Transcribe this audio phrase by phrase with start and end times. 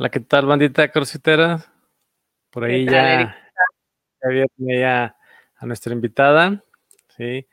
[0.00, 1.62] Hola, ¿qué tal, bandita crossfitera?
[2.48, 3.36] Por ahí ya,
[4.22, 5.14] ya viene ya
[5.56, 6.64] a nuestra invitada,
[7.18, 7.46] ¿sí?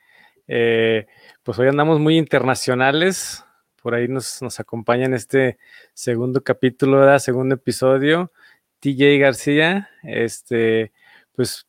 [0.48, 1.08] Eh,
[1.44, 3.44] pues hoy andamos muy internacionales,
[3.82, 5.58] por ahí nos, nos acompaña en este
[5.94, 7.20] segundo capítulo, ¿verdad?
[7.20, 8.32] segundo episodio,
[8.80, 10.94] TJ García, este,
[11.36, 11.68] pues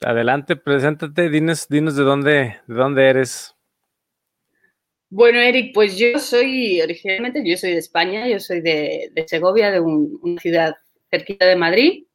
[0.00, 3.53] adelante, preséntate, dinos, dinos de dónde, de dónde eres.
[5.16, 9.78] Bueno, Eric, pues yo soy, originalmente yo soy de España, yo soy de, Segovia, de
[9.78, 10.74] una ciudad
[11.08, 12.06] cerquita de Madrid,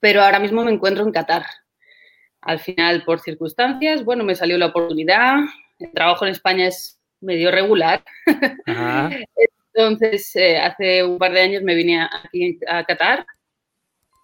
[0.00, 1.44] pero ahora mismo me encuentro en Qatar.
[2.40, 5.44] Al final, por circunstancias, bueno, me salió la oportunidad,
[5.78, 8.02] el trabajo en España es medio regular.
[9.72, 13.26] Entonces, eh, hace un par de años me vine aquí a Qatar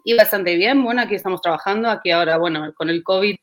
[0.05, 0.83] y bastante bien.
[0.83, 1.89] Bueno, aquí estamos trabajando.
[1.89, 3.37] Aquí ahora, bueno, con el COVID,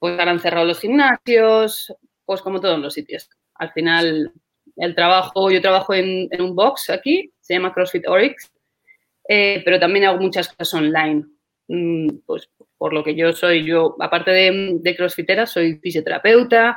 [0.00, 3.30] pues ahora han cerrado los gimnasios, pues como todos los sitios.
[3.58, 4.32] Al final,
[4.76, 8.50] el trabajo, yo trabajo en, un box aquí, se llama CrossFit Oryx,
[9.28, 11.24] eh, pero también hago muchas cosas online.
[11.68, 16.76] Mm, pues por lo que yo soy, yo, aparte de, de crossfitera, soy fisioterapeuta,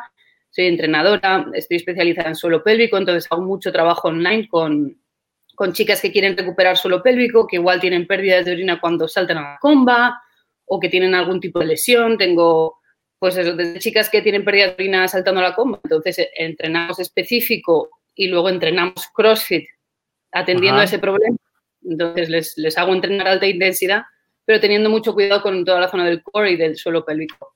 [0.50, 5.00] soy entrenadora, estoy especializada en suelo pélvico, entonces hago mucho trabajo online con,
[5.60, 9.38] con chicas que quieren recuperar suelo pélvico, que igual tienen pérdidas de orina cuando saltan
[9.38, 10.22] a la comba
[10.66, 12.18] o que tienen algún tipo de lesión.
[12.18, 12.79] Tengo
[13.20, 17.00] pues eso, desde chicas que tienen pérdida de orina saltando la comba, entonces eh, entrenamos
[17.00, 19.68] específico y luego entrenamos CrossFit
[20.32, 21.38] atendiendo a ese problema.
[21.84, 24.04] Entonces les, les, hago entrenar alta intensidad,
[24.46, 27.56] pero teniendo mucho cuidado con toda la zona del core y del suelo pélvico.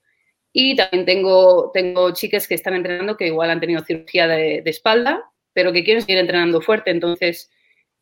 [0.51, 5.23] Y también tengo, tengo chicas que están entrenando que igual han tenido cirugía de, espalda,
[5.53, 6.91] pero que quieren seguir entrenando fuerte.
[6.91, 7.49] Entonces,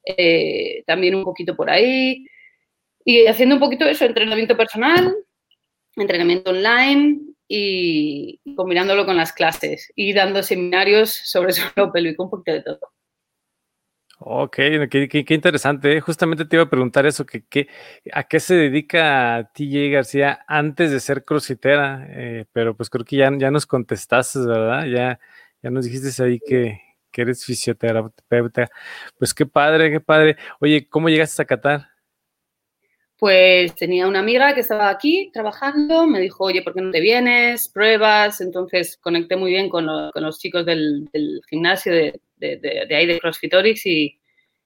[0.06, 2.25] eh, también un poquito por ahí.
[3.06, 5.16] Y haciendo un poquito eso, entrenamiento personal,
[5.96, 12.53] entrenamiento online, y combinándolo con las clases y dando seminarios sobre suelo pélvico, un poquito
[12.53, 12.80] de todo.
[14.24, 14.56] Ok,
[14.90, 15.98] qué, interesante.
[15.98, 16.00] ¿eh?
[16.00, 17.68] Justamente te iba a preguntar eso, que,
[18.14, 22.06] ¿a qué se dedica TJ García antes de ser crossfitera?
[22.09, 24.86] Eh, pero pues creo que ya, ya nos contestaste, ¿verdad?
[24.86, 25.20] Ya,
[25.64, 26.80] ya nos dijiste ahí que,
[27.12, 28.70] que eres fisioterapeuta.
[29.18, 30.38] Pues qué padre, qué padre.
[30.59, 31.90] Oye, ¿cómo llegaste a Qatar?
[33.22, 37.02] Pues tenía una amiga que estaba aquí trabajando, me dijo, oye, ¿por qué no te
[37.02, 37.70] vienes?
[37.72, 38.42] Pruebas.
[38.42, 41.08] Entonces conecté muy bien con, los chicos del,
[41.48, 42.20] gimnasio de,
[42.90, 44.20] ahí de CrossFitorix y,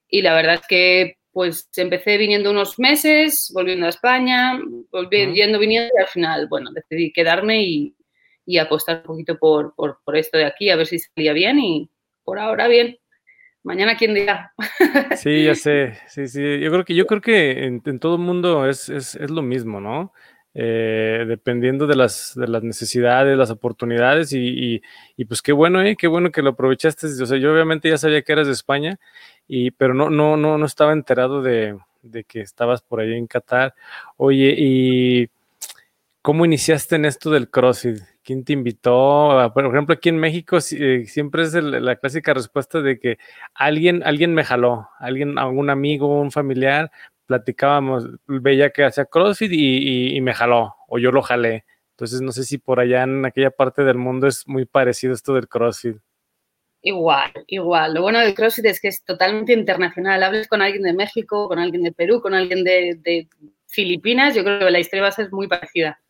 [0.07, 4.57] y la verdad es que pues empecé viniendo unos meses, volviendo a España,
[4.89, 7.93] volviendo, viniendo y al final, bueno, decidí quedarme y,
[8.45, 11.59] y apostar un poquito por, por, por esto de aquí, a ver si salía bien
[11.59, 11.89] y
[12.23, 12.99] por ahora bien
[13.65, 14.53] mañana quién dirá.
[15.17, 18.69] Sí, ya sé, sí, sí, yo creo que, yo creo que en, todo el mundo
[18.69, 20.13] es, es, es, lo mismo, ¿no?
[20.53, 24.81] Eh, dependiendo de las, de las necesidades, las oportunidades y,
[25.17, 25.97] y, pues qué bueno, ¿eh?
[25.97, 27.07] Qué bueno que lo aprovechaste.
[27.07, 28.97] O sea, yo obviamente ya sabía que eras de España,
[29.47, 33.27] y, pero no, no, no, no estaba enterado de, de que estabas por ahí en
[33.27, 33.73] Qatar.
[34.15, 35.29] Oye, ¿y
[36.21, 38.14] cómo iniciaste en esto del CrossFit?
[38.25, 39.51] ¿Quién te invitó?
[39.53, 43.19] Por ejemplo, aquí en México eh, siempre es la clásica respuesta de que
[43.53, 46.91] alguien, alguien me jaló, alguien, algún amigo, un familiar,
[47.27, 51.65] platicábamos, veía que hacía CrossFit y, me jaló, o yo lo jalé.
[51.91, 55.35] Entonces, no sé si por allá en aquella parte del mundo es muy parecido esto
[55.35, 55.97] del CrossFit.
[56.81, 57.93] Igual, igual.
[57.93, 60.23] Lo bueno del CrossFit es que es totalmente internacional.
[60.23, 63.27] Hables con alguien de México, con alguien de Perú, con alguien de, de
[63.67, 66.01] Filipinas, yo creo que la historia va a ser muy parecida.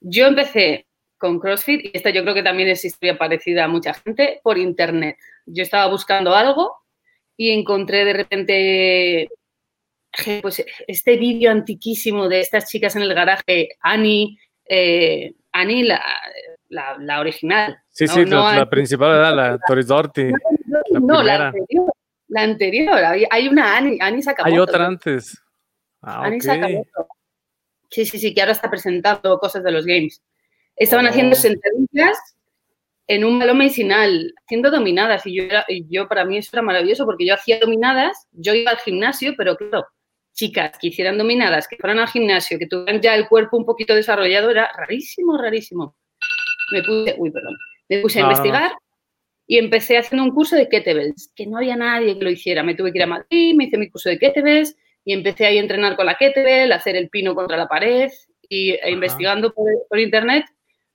[0.00, 0.86] Yo empecé
[1.20, 4.56] con CrossFit, y esta yo creo que también es historia parecida a mucha gente, por
[4.58, 5.16] internet.
[5.44, 6.74] Yo estaba buscando algo
[7.36, 9.28] y encontré de repente
[10.40, 16.02] pues, este vídeo antiquísimo de estas chicas en el garaje, Annie, eh, Annie la,
[16.98, 17.78] la, original.
[17.90, 20.30] Sí, sí, la, principal era la Toris Dorty.
[21.02, 21.92] No, la, anterior.
[22.28, 22.98] La anterior.
[23.30, 24.54] Hay una Annie, Annie Sakamoto.
[24.54, 25.42] Hay otra antes.
[26.00, 27.08] Ah, Annie Sakamoto.
[27.90, 30.22] Sí, sí, sí, que ahora está presentando cosas de los games.
[30.80, 31.38] Estaban haciendo oh.
[31.38, 32.18] sentadillas
[33.06, 35.26] en un balón medicinal, haciendo dominadas.
[35.26, 35.44] Y yo,
[35.90, 39.56] yo, para mí eso era maravilloso porque yo hacía dominadas, yo iba al gimnasio, pero
[39.56, 39.86] claro,
[40.32, 43.94] chicas que hicieran dominadas, que fueran al gimnasio, que tuvieran ya el cuerpo un poquito
[43.94, 45.96] desarrollado, era rarísimo, rarísimo.
[46.72, 47.58] Me puse, uy, perdón,
[47.90, 48.72] me puse a investigar
[49.46, 52.62] y empecé haciendo un curso de kettlebells, que no había nadie que lo hiciera.
[52.62, 54.74] Me tuve que ir a Madrid, me hice mi curso de kettlebells
[55.04, 58.10] y empecé ahí a entrenar con la kettlebell, a hacer el pino contra la pared
[58.48, 60.46] y e investigando por internet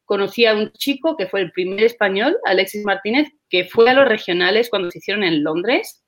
[0.06, 4.07] conocí a un chico que fue el primer español, Alexis Martínez, que fue a los
[4.07, 6.04] regionales cuando se hicieron en Londres.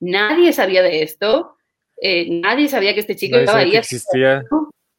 [0.00, 1.56] Nadie sabía de esto.
[2.00, 3.76] Eh, nadie sabía que este chico estaba ahí.
[3.76, 4.42] Existía.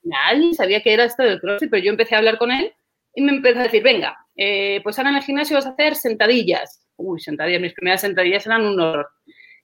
[0.03, 2.71] Nadie sabía que era esto del CrossFit, pero yo empecé a hablar con él
[3.15, 5.95] y me empezó a decir, venga, eh, pues ahora en el gimnasio vas a hacer
[5.95, 6.85] sentadillas.
[6.97, 9.09] Uy, sentadillas, mis primeras sentadillas eran un horror.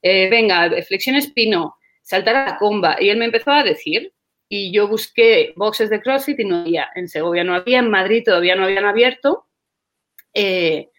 [0.02, 2.98] Eh, venga, flexión espino, saltar a la comba.
[3.00, 4.14] Y él me empezó a decir,
[4.54, 6.90] y yo busqué boxes de CrossFit y no había.
[6.96, 9.46] En Segovia no había, en Madrid todavía no habían abierto.
[10.34, 10.90] Eh,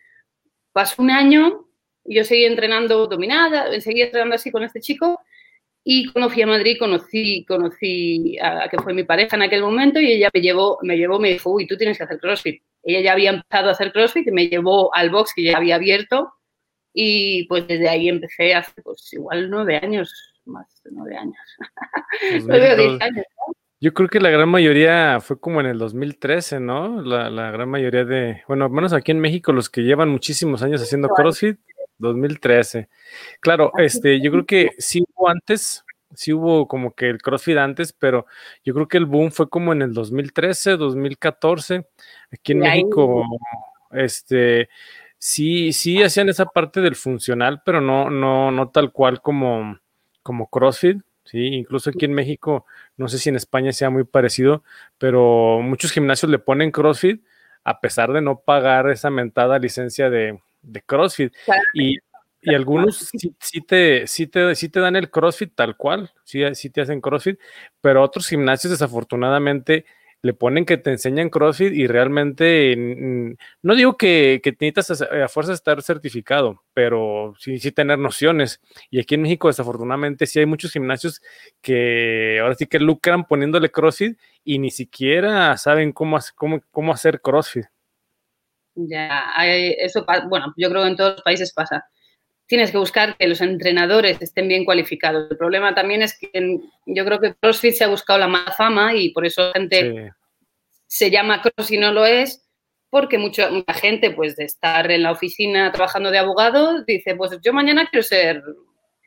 [0.73, 1.69] pasó un año,
[2.03, 5.21] yo seguí entrenando dominada, seguí entrenando así con este chico
[5.85, 10.01] y cuando fui a Madrid conocí, conocí a que fue mi pareja en aquel momento
[10.01, 12.63] y ella me llevó, me llevó, me dijo, uy, tú tienes que hacer CrossFit.
[12.83, 15.75] Ella ya había empezado a hacer CrossFit y me llevó al box que ya había
[15.75, 16.33] abierto
[16.95, 21.37] y pues desde ahí empecé hace pues igual nueve años, más de nueve años.
[23.03, 23.27] años
[23.81, 27.03] Yo creo que la gran mayoría fue como en el 2013, ¿no?
[27.03, 30.63] La, la, gran mayoría de, bueno, al menos aquí en México, los que llevan muchísimos
[30.63, 31.59] años haciendo CrossFit,
[31.99, 32.89] 2013.
[33.41, 35.85] Claro, este, yo creo que sí hubo antes,
[36.15, 38.27] sí hubo como que el CrossFit antes, pero
[38.65, 41.87] yo creo que el boom fue como en el 2013, 2014.
[42.31, 43.25] Aquí en México,
[43.91, 44.69] este,
[45.19, 49.79] sí, sí hacían esa parte del funcional, pero no, no, no tal cual como,
[50.23, 51.03] como CrossFit.
[51.25, 52.67] Sí, incluso aquí en México,
[52.97, 54.65] no sé si en España sea muy parecido,
[54.99, 57.23] pero muchos gimnasios le ponen CrossFit
[57.65, 61.33] a pesar de no pagar esa mentada licencia de, de CrossFit.
[61.75, 61.99] Y,
[62.41, 66.71] y, algunos sí, te, sí, te, sí te dan el CrossFit tal cual, sí, sí
[66.71, 67.39] te hacen CrossFit,
[67.81, 69.85] pero otros gimnasios desafortunadamente
[70.23, 72.77] le ponen que te enseñan CrossFit y realmente,
[73.63, 78.61] no digo que, necesitas a, fuerza estar certificado, pero sí, sí tener nociones.
[78.89, 81.21] Y aquí en México, desafortunadamente, sí hay muchos gimnasios
[81.61, 87.21] que ahora sí que lucran poniéndole CrossFit y ni siquiera saben cómo, cómo, cómo hacer
[87.21, 87.67] CrossFit.
[88.77, 89.25] Ya,
[89.79, 91.85] eso, bueno, yo creo que en todos los países pasa.
[92.53, 95.31] Tienes que buscar que los entrenadores estén bien cualificados.
[95.31, 98.95] El problema también es que yo creo que CrossFit se ha buscado la mala fama
[98.95, 100.13] y por eso la gente
[100.87, 102.47] se llama Cross y no lo es,
[102.91, 107.39] porque mucha, mucha gente, pues de estar en la oficina trabajando de abogado, dice, pues
[107.43, 108.43] yo mañana quiero ser,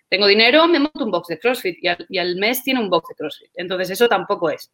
[0.09, 2.89] tengo dinero, me monto un box de CrossFit y al, y al mes tiene un
[2.89, 3.51] box de CrossFit.
[3.53, 4.71] Entonces eso tampoco es.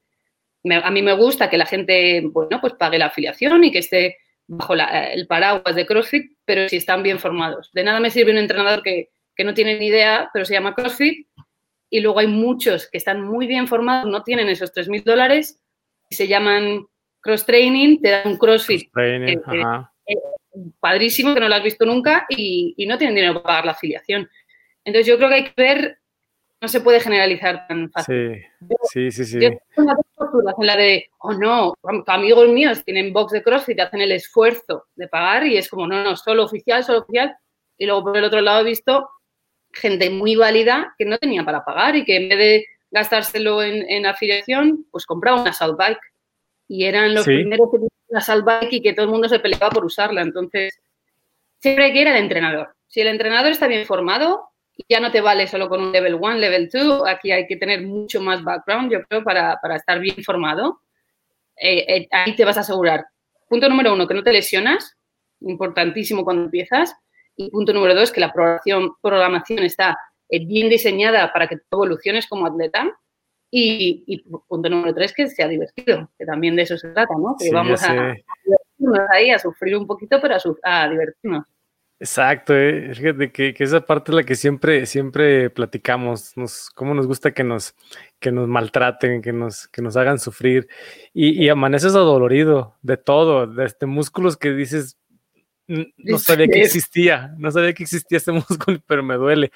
[0.82, 4.16] a mí me gusta que la gente, bueno, pues pague la afiliación y que esté
[4.58, 7.72] bajo el paraguas de CrossFit, pero si están bien formados.
[7.74, 9.10] De nada me sirve un entrenador que,
[9.44, 11.28] no tiene ni idea, pero se llama CrossFit,
[11.90, 15.60] y luego hay muchos que están muy bien formados, no tienen esos 3.000 dólares,
[16.08, 16.86] y se llaman
[17.22, 18.92] Cross Training, te dan un CrossFit.
[20.80, 23.72] padrísimo, que no lo has visto nunca, y, y no tienen dinero para pagar la
[23.72, 24.30] afiliación.
[24.86, 26.01] Entonces yo creo que hay que ver
[26.62, 28.46] no se puede generalizar tan fácil.
[28.92, 29.42] Sí, sí, sí.
[29.42, 31.74] Yo tengo dos posturas en la de, oh no,
[32.06, 36.04] amigos míos tienen box de CrossFit, hacen el esfuerzo de pagar y es como, no,
[36.04, 37.36] no, solo oficial, solo oficial.
[37.80, 39.10] Y luego por el otro lado he visto
[39.74, 44.06] gente muy válida que no tenía para pagar y que en vez de gastárselo en,
[44.06, 46.02] afiliación, pues compraba una Salt Bike.
[46.68, 49.40] Y eran los primeros que tenían una Salt Bike y que todo el mundo se
[49.40, 50.22] peleaba por usarla.
[50.22, 50.80] Entonces,
[51.60, 52.76] siempre hay que ir al entrenador.
[52.88, 54.51] Si el entrenador está bien formado,
[54.88, 57.82] ya no te vale solo con un level 1, level 2, aquí hay que tener
[57.82, 60.82] mucho más background, yo creo, para, estar bien formado.
[61.58, 63.06] Eh, eh, ahí te vas a asegurar.
[63.48, 64.98] Punto número uno, que no te lesionas,
[65.42, 66.96] importantísimo cuando empiezas.
[67.36, 69.98] Y punto número dos, que la programación, programación está
[70.30, 72.90] eh, bien diseñada para que tú evoluciones como atleta.
[73.54, 77.36] Y, punto número tres, que sea divertido, que también de eso se trata, ¿no?
[77.38, 81.46] Que vamos a, divertirnos ahí, a sufrir un poquito, pero a divertirnos.
[82.02, 82.96] Exacto, eh.
[82.96, 87.44] fíjate que, esa parte es la que siempre, siempre platicamos, nos, cómo nos gusta que
[87.44, 87.76] nos,
[88.20, 90.68] que nos maltraten, que nos, que nos hagan sufrir,
[91.14, 94.98] y, y amaneces adolorido de todo, de este músculos que dices,
[95.68, 99.52] no sabía que existía, no sabía que existía este músculo, pero me duele.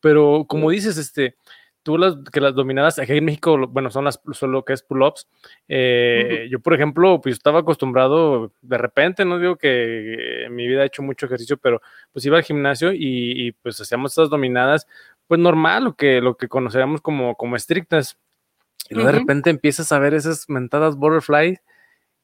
[0.00, 1.36] Pero como dices, este,
[1.82, 4.82] tú las que las dominadas, aquí en México, bueno, son las son lo que es
[4.82, 5.28] pull-ups.
[5.68, 10.82] Eh, yo, por ejemplo, pues estaba acostumbrado de repente, no digo que en mi vida
[10.82, 11.80] he hecho mucho ejercicio, pero
[12.12, 14.86] pues iba al gimnasio y, pues hacíamos estas dominadas,
[15.26, 18.18] pues normal, lo que, lo que conoceríamos como, como estrictas.
[18.90, 21.58] Y de repente empiezas a ver esas mentadas butterfly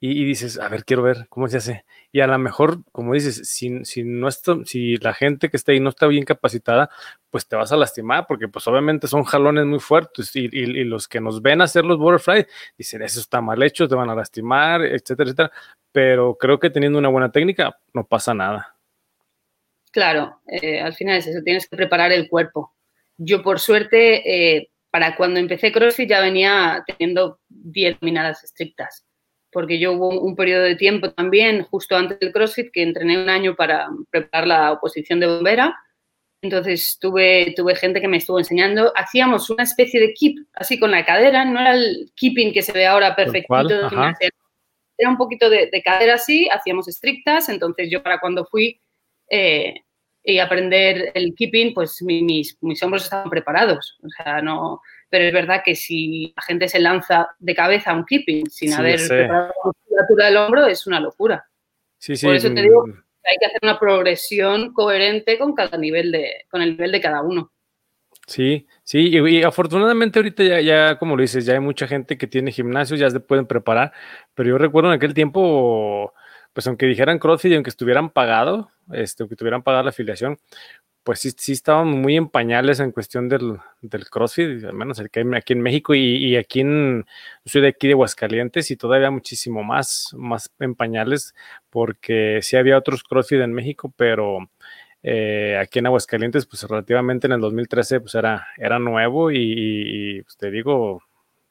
[0.00, 1.84] y, dices, a ver, quiero ver cómo se hace.
[2.12, 5.72] Y a lo mejor, como dices, si, si, no está, si la gente que está
[5.72, 6.88] ahí no está bien capacitada,
[7.30, 11.08] pues te vas a lastimar, porque pues obviamente son jalones muy fuertes y, y, los
[11.08, 14.82] que nos ven hacer los butterfly dicen, eso está mal hecho, te van a lastimar,
[14.82, 15.52] etcétera, etcétera.
[15.90, 18.76] Pero creo que teniendo una buena técnica no pasa nada.
[19.90, 22.72] Claro, eh, al final es eso, tienes que preparar el cuerpo.
[23.16, 29.07] Yo por suerte, eh, para cuando empecé CrossFit ya venía teniendo 10 minadas estrictas
[29.50, 33.28] porque yo hubo un periodo de tiempo también, justo antes del CrossFit, que entrené un
[33.28, 35.76] año para preparar la oposición de bombera.
[36.42, 38.92] Entonces tuve, tuve gente que me estuvo enseñando.
[38.94, 42.72] Hacíamos una especie de keep, así con la cadera, no era el keeping que se
[42.72, 43.90] ve ahora perfectito.
[45.00, 47.48] Era un poquito de, cadera así, hacíamos estrictas.
[47.48, 48.80] Entonces yo para cuando fui,
[49.30, 49.74] eh,
[50.24, 53.98] y aprender el keeping, pues mis, mis hombros estaban preparados.
[54.02, 57.94] O sea, no, pero es verdad que si la gente se lanza de cabeza a
[57.94, 61.46] un keeping sin haber preparado la musculatura del hombro, es una locura.
[61.98, 62.26] Sí, sí.
[62.26, 66.44] Por eso te digo que hay que hacer una progresión coherente con cada nivel de,
[66.50, 67.52] con el nivel de cada uno.
[68.28, 72.26] Sí, sí, y, afortunadamente ahorita ya, ya, como lo dices, ya hay mucha gente que
[72.26, 73.92] tiene gimnasio, ya se pueden preparar,
[74.34, 76.12] pero yo recuerdo en aquel tiempo,
[76.52, 80.38] pues aunque dijeran CrossFit y aunque estuvieran pagado, este, aunque tuvieran pagado la afiliación,
[81.08, 85.08] pues sí, sí estaban muy en pañales en cuestión del, del CrossFit, al menos el
[85.08, 87.06] que hay aquí en México y, aquí en,
[87.46, 91.34] soy de aquí de Aguascalientes y todavía muchísimo más, más en pañales,
[91.70, 94.50] porque sí había otros CrossFit en México, pero
[95.02, 100.36] eh, aquí en Aguascalientes, pues relativamente en el 2013, pues era, era nuevo y, pues,
[100.36, 101.02] te digo,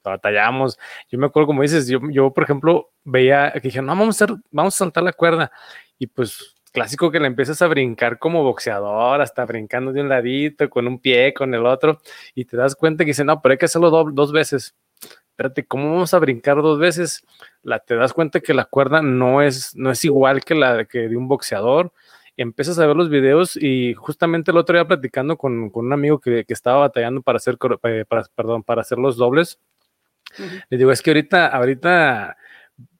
[0.04, 0.78] batallamos.
[1.10, 4.28] Yo me acuerdo, como dices, yo, yo por ejemplo, veía que dije, no, vamos a,
[4.52, 5.52] vamos a saltar la cuerda.
[5.98, 10.70] Y pues clásico que la empiezas a brincar como boxeador, hasta brincando de un ladito,
[10.70, 12.00] con un pie, con el otro,
[12.36, 14.76] y te das cuenta que dice, no, pero hay que hacerlo dos veces.
[15.32, 17.26] Espérate, ¿cómo vamos a brincar dos veces?
[17.64, 21.10] La, te das cuenta que la cuerda no es, no es igual que la que
[21.10, 21.92] de un boxeador.
[22.38, 26.20] Empiezas a ver los videos y justamente el otro día platicando con, con un amigo
[26.20, 29.60] que, que, estaba batallando para hacer, eh, para, perdón, para hacer los dobles.
[30.70, 32.38] Le digo, es que ahorita, ahorita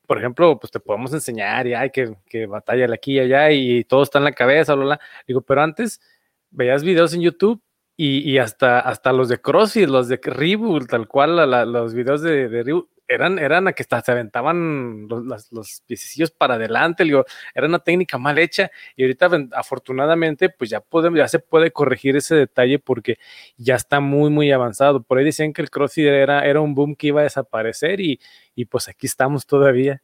[0.08, 3.84] por ejemplo, pues te podemos enseñar y hay que, que batalla aquí y allá y
[3.84, 5.00] todo está en la cabeza, bla, bla.
[5.28, 6.02] Digo, pero antes
[6.50, 7.62] veías videos en YouTube
[7.98, 11.36] y, y hasta, hasta los de CrossFit, los de Reboot, tal cual,
[11.72, 12.64] los videos de, de
[13.08, 17.80] eran, eran a que hasta se aventaban los, los, piecillos para adelante, digo, era una
[17.80, 22.80] técnica mal hecha y ahorita afortunadamente pues ya, podemos, ya se puede corregir ese detalle
[22.80, 23.18] porque
[23.58, 25.04] ya está muy, muy avanzado.
[25.04, 28.20] Por ahí decían que el CrossFit era, era un boom que iba a desaparecer y,
[28.58, 30.02] y pues aquí estamos todavía.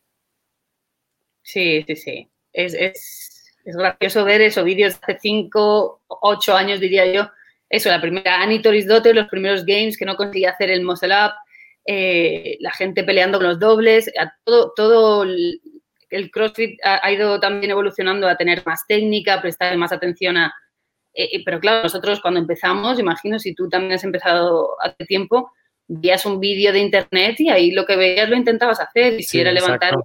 [1.42, 2.30] Sí, sí, sí.
[2.54, 7.32] Es, es, es gracioso ver esos vídeos de hace 5, 8 años, diría yo.
[7.68, 11.32] Eso, la primera Annie Dotter, los primeros games que no conseguía hacer el muscle up,
[11.88, 14.12] eh, la gente peleando con los dobles,
[14.44, 15.60] todo, todo el,
[16.32, 20.54] CrossFit ha, ido también evolucionando a tener más técnica, prestar más atención a...
[21.16, 25.52] Eh, eh, pero claro, nosotros cuando empezamos, imagino si tú también has empezado hace tiempo,
[25.88, 29.20] veías un vídeo de internet y ahí lo que veías lo intentabas hacer.
[29.20, 29.96] Y si era levantar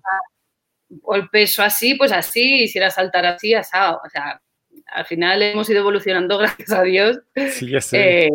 [1.15, 4.01] el peso así, pues así, y si era saltar así, asado.
[4.05, 4.41] O sea,
[4.87, 7.21] al final hemos ido evolucionando, gracias a Dios.
[7.51, 8.27] Sí, ya sé.
[8.27, 8.31] Eh,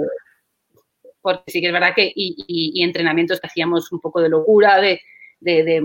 [1.22, 5.02] porque sí que es verdad que, y, entrenamientos que hacíamos un poco de locura, de,
[5.40, 5.82] de,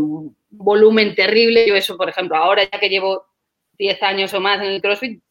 [0.51, 1.67] volumen terrible.
[1.67, 3.25] Yo eso, por ejemplo, ahora ya que llevo
[3.79, 5.23] 10 años o más en el CrossFit,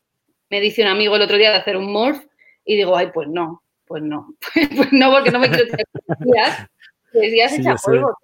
[0.49, 2.23] me dice un amigo el otro día de hacer un morph
[2.63, 4.35] y digo, ay, pues no, pues no,
[4.75, 5.87] pues no, porque no me quiero tener
[6.19, 6.67] días,
[7.13, 8.15] días sí, echa polvo.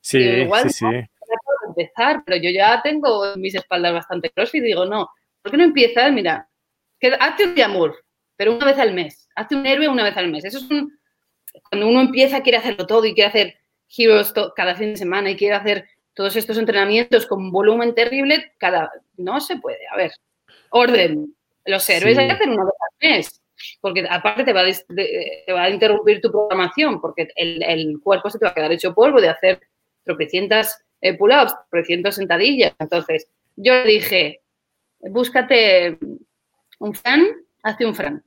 [0.00, 1.08] Sí, igual, sí, sí.
[1.68, 5.08] empezar, pero yo ya tengo mis espaldas bastante crossfit y digo, no,
[5.42, 6.12] ¿por qué no empiezas?
[6.12, 6.48] Mira,
[6.98, 7.94] que, hazte un Yamur,
[8.36, 10.44] pero una vez al mes, hazte un héroe una vez al mes.
[10.44, 10.98] Eso es un,
[11.68, 13.56] cuando uno empieza, quiere hacerlo todo y quiere hacer
[13.96, 18.90] heroes cada fin de semana y quiere hacer todos estos entrenamientos con volumen terrible, cada,
[19.16, 19.86] no se puede.
[19.90, 20.12] A ver,
[20.70, 21.34] orden.
[21.64, 23.41] Los héroes hay que hacer una vez al mes
[23.80, 28.38] porque aparte te va, a, te va a interrumpir tu programación, porque el, cuerpo se
[28.38, 29.60] te va a quedar hecho polvo de hacer
[30.04, 32.74] tropecientas eh, pull-ups, tropecientas sentadillas.
[32.78, 34.40] Entonces, yo le dije,
[35.00, 35.98] búscate
[36.78, 37.26] un fran,
[37.62, 38.24] hazte un fran.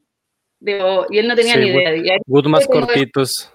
[0.60, 2.18] Digo, y él no tenía ni idea.
[2.26, 3.52] Good más cortitos.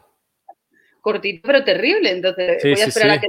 [1.00, 2.10] Cortito, pero terrible.
[2.10, 3.28] Entonces, voy a esperar a que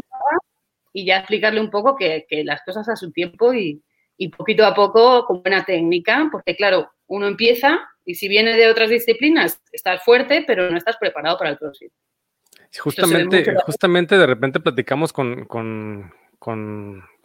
[0.93, 3.81] y ya explicarle un poco que, que las cosas a su tiempo y,
[4.17, 8.69] y poquito a poco con buena técnica, porque claro, uno empieza y si viene de
[8.69, 11.91] otras disciplinas, estás fuerte, pero no estás preparado para el CrossFit.
[12.79, 16.13] Justamente, justamente de repente platicamos con,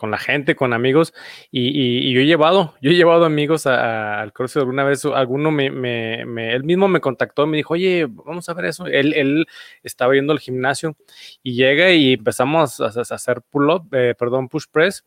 [0.02, 1.14] la gente, con amigos,
[1.52, 6.52] y, yo he llevado, yo he llevado amigos al CrossFit alguna vez, alguno me, me,
[6.52, 8.87] él mismo me contactó, me dijo, oye, vamos a ver eso.
[8.87, 9.47] Él, él
[9.85, 10.97] estaba yendo al gimnasio
[11.45, 15.04] y llega y empezamos a, hacer pull-up, eh, perdón, push press,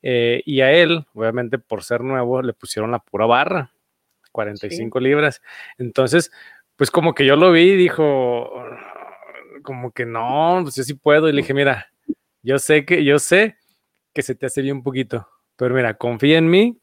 [0.00, 3.72] eh, y a él, obviamente por ser nuevo, le pusieron la pura barra,
[4.32, 5.40] 45 libras.
[5.78, 6.32] Entonces,
[6.76, 8.50] pues como que yo lo vi y dijo,
[9.62, 11.28] como que no, pues yo sí puedo.
[11.28, 11.92] Y le dije, mira,
[12.42, 13.56] yo sé que, yo sé
[14.12, 16.78] que se te hace bien un poquito, pero mira, confía en mí,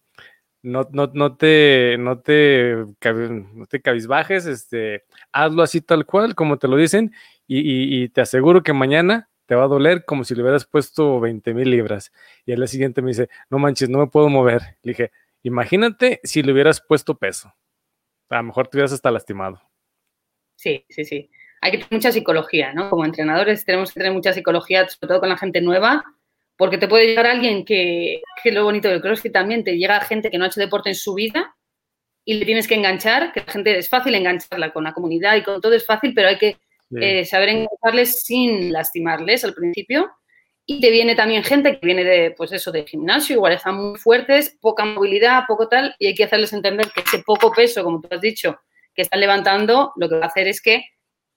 [0.61, 6.57] no, no, no te, no te, no te cabizbajes, este, hazlo así tal cual, como
[6.57, 7.13] te lo dicen,
[7.47, 11.19] y, y te aseguro que mañana te va a doler como si le hubieras puesto
[11.19, 12.11] 20 mil libras.
[12.45, 14.61] Y al día siguiente me dice, no manches, no me puedo mover.
[14.83, 15.11] Le dije,
[15.43, 17.53] imagínate si le hubieras puesto peso.
[18.29, 19.61] A lo mejor te hubieras hasta lastimado.
[20.55, 21.29] Sí, sí, sí.
[21.61, 22.89] Hay que tener mucha psicología, ¿no?
[22.89, 26.03] Como entrenadores tenemos que tener mucha psicología, sobre todo con la gente nueva,
[26.57, 30.29] porque te puede llegar alguien que, que lo bonito del CrossFit también, te llega gente
[30.29, 31.55] que no ha hecho deporte en su vida
[32.25, 35.43] y le tienes que enganchar, que la gente es fácil engancharla con la comunidad y
[35.43, 36.57] con todo es fácil, pero hay que
[36.99, 40.11] eh, saber engancharles sin lastimarles al principio.
[40.71, 43.97] Y te viene también gente que viene de, pues eso, de gimnasio, igual están muy
[43.97, 47.99] fuertes, poca movilidad, poco tal, y hay que hacerles entender que ese poco peso, como
[47.99, 48.55] tú has dicho,
[48.93, 50.85] que están levantando, lo que va a hacer es que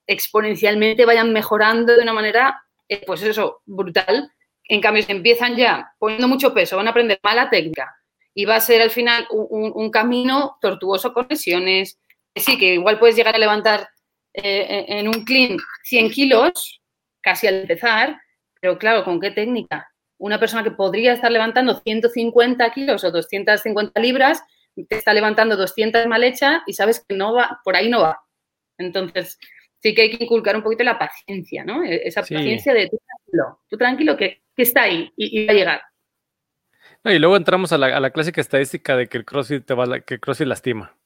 [0.07, 4.31] exponencialmente vayan mejorando de una manera, eh, pues eso, brutal.
[4.69, 7.91] En cambio, si empiezan ya poniendo mucho peso, van a aprender mala técnica
[8.35, 11.99] y va a ser al final un, camino tortuoso con lesiones.
[12.37, 13.89] Sí, que igual puedes llegar a levantar
[14.35, 16.83] eh, en un clean 100 kilos
[17.23, 18.21] casi al empezar,
[18.63, 19.91] pero claro, ¿con qué técnica?
[20.19, 24.41] Una persona que podría estar levantando 150 kilos o 250 libras,
[24.89, 28.21] te está levantando 200 mal hecha y sabes que no va, por ahí no va.
[28.79, 29.37] Entonces,
[29.81, 31.83] sí que hay que inculcar un poquito la paciencia, ¿no?
[31.83, 35.83] E-, esa paciencia de tú tranquilo, tú tranquilo que, está ahí y, va a llegar.
[37.05, 40.21] y luego entramos a la, clásica estadística de que el CrossFit te va que el
[40.21, 40.97] CrossFit lastima.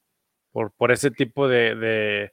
[0.52, 2.30] Por, por ese tipo de,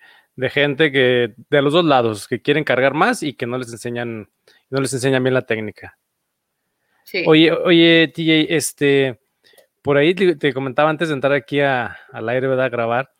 [0.50, 4.30] gente que, de los dos lados, que quieren cargar más y que no les enseñan,
[4.74, 6.00] no les enseñan bien la técnica.
[7.04, 7.24] Sí.
[7.28, 9.20] Oye, oye, TJ, este,
[9.84, 12.66] por ahí te comentaba antes de entrar aquí a, al aire, ¿verdad?
[12.66, 13.12] A grabar,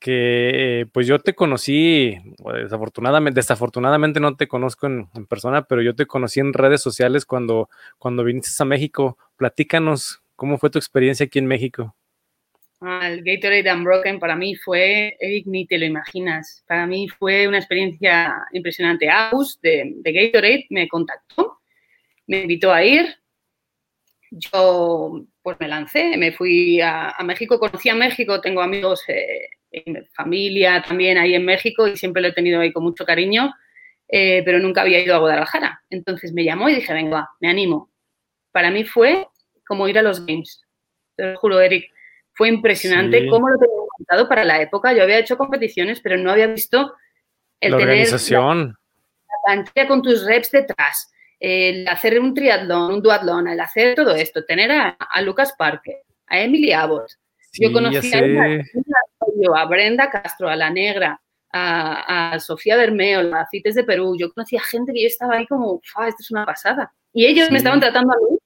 [0.00, 2.18] que pues yo te conocí,
[2.60, 7.70] desafortunadamente, desafortunadamente no te conozco en, persona, pero yo te conocí en redes sociales cuando,
[7.98, 9.16] cuando viniste a México.
[9.36, 11.94] Platícanos, ¿cómo fue tu experiencia aquí en México?
[12.80, 17.58] El Gatorade Unbroken para mí fue, Eric, ni te lo imaginas, para mí fue una
[17.58, 19.08] experiencia impresionante.
[19.08, 21.60] Agus de, de Gatorade me contactó,
[22.26, 23.16] me invitó a ir,
[24.30, 29.48] yo pues me lancé, me fui a, México, conocí a México, tengo amigos eh,
[30.14, 33.54] familia también ahí en México y siempre lo he tenido ahí con mucho cariño,
[34.08, 35.82] eh, pero nunca había ido a Guadalajara.
[35.90, 37.90] Entonces me llamó y dije, venga, me animo.
[38.52, 39.28] Para mí fue
[39.66, 40.62] como ir a los Games.
[41.16, 41.90] Te lo juro, Eric.
[42.36, 44.92] Fue impresionante cómo lo tenía montado para la época.
[44.92, 46.94] Yo había hecho competiciones, pero no había visto
[47.60, 48.76] el la organización.
[49.26, 54.14] La, pantalla con tus reps detrás, el hacer un triatlón, un duatlón, el hacer todo
[54.14, 55.96] esto, tener a, Lucas Parker,
[56.26, 57.10] a Emily Abbott.
[57.54, 61.18] Yo conocí a, a Brenda Castro, a La Negra,
[61.52, 64.14] a, Sofía Bermeo, a Cites de Perú.
[64.18, 66.92] Yo conocía gente que yo estaba ahí como, esto es una pasada.
[67.12, 68.38] Y ellos me estaban tratando a mí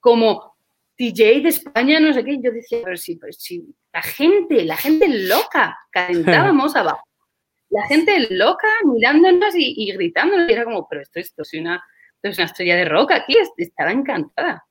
[0.00, 0.53] como
[0.96, 2.38] DJ de España, no sé qué.
[2.40, 7.02] yo decía, pero sí, pero sí, la gente, la gente loca, calentábamos abajo.
[7.70, 10.48] La gente loca mirándonos y, y gritándonos.
[10.48, 11.82] Y era como, pero esto, esto, es una,
[12.22, 13.36] es una estrella de rock aquí.
[13.56, 14.64] Estaba encantada.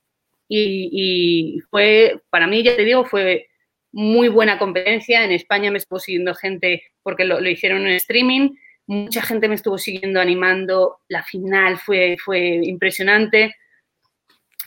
[0.47, 3.47] Y, y, fue, para mí, ya te digo, fue
[3.91, 5.23] muy buena competencia.
[5.23, 8.51] En España me estuvo siguiendo gente porque lo, hicieron en streaming.
[8.85, 10.99] Mucha gente me estuvo siguiendo, animando.
[11.07, 13.55] La final fue, fue impresionante.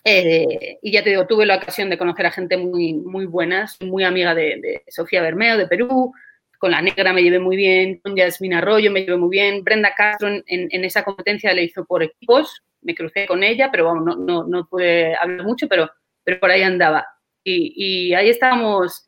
[0.09, 3.67] Eh, y ya te digo, tuve la ocasión de conocer a gente muy, muy buena.
[3.81, 6.13] muy amiga de, Sofía Bermeo, de Perú.
[6.59, 7.99] Con la negra me llevé muy bien.
[7.99, 9.65] Con Yasmin Arroyo me llevé muy bien.
[9.65, 12.63] Brenda Castro en, esa competencia le hizo por equipos.
[12.83, 15.91] Me crucé con ella, pero no, no, no pude hablar mucho, pero,
[16.23, 17.05] pero por ahí andaba.
[17.43, 19.07] Y, y ahí estábamos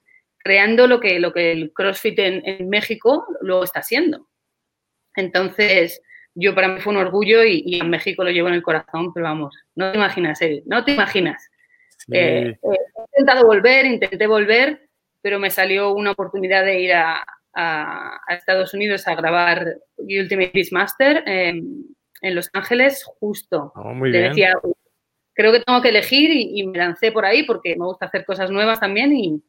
[0.48, 4.26] creando lo que, lo que el CrossFit en, México luego está haciendo.
[5.14, 6.00] Entonces,
[6.40, 9.24] yo para mí fue un orgullo y, en México lo llevo en el corazón, pero
[9.24, 11.51] vamos, no te imaginas, no te imaginas.
[12.12, 14.88] Eh, eh, he intentado volver, intenté volver,
[15.20, 17.24] pero me salió una oportunidad de ir a,
[18.29, 21.88] Estados Unidos a grabar Ultimate Beastmaster en
[22.22, 23.72] Los Ángeles justo.
[23.74, 24.29] Oh, muy bien.
[24.29, 24.53] Decía,
[25.35, 28.53] creo que tengo que elegir y, me lancé por ahí porque me gusta hacer cosas
[28.53, 29.42] nuevas también y,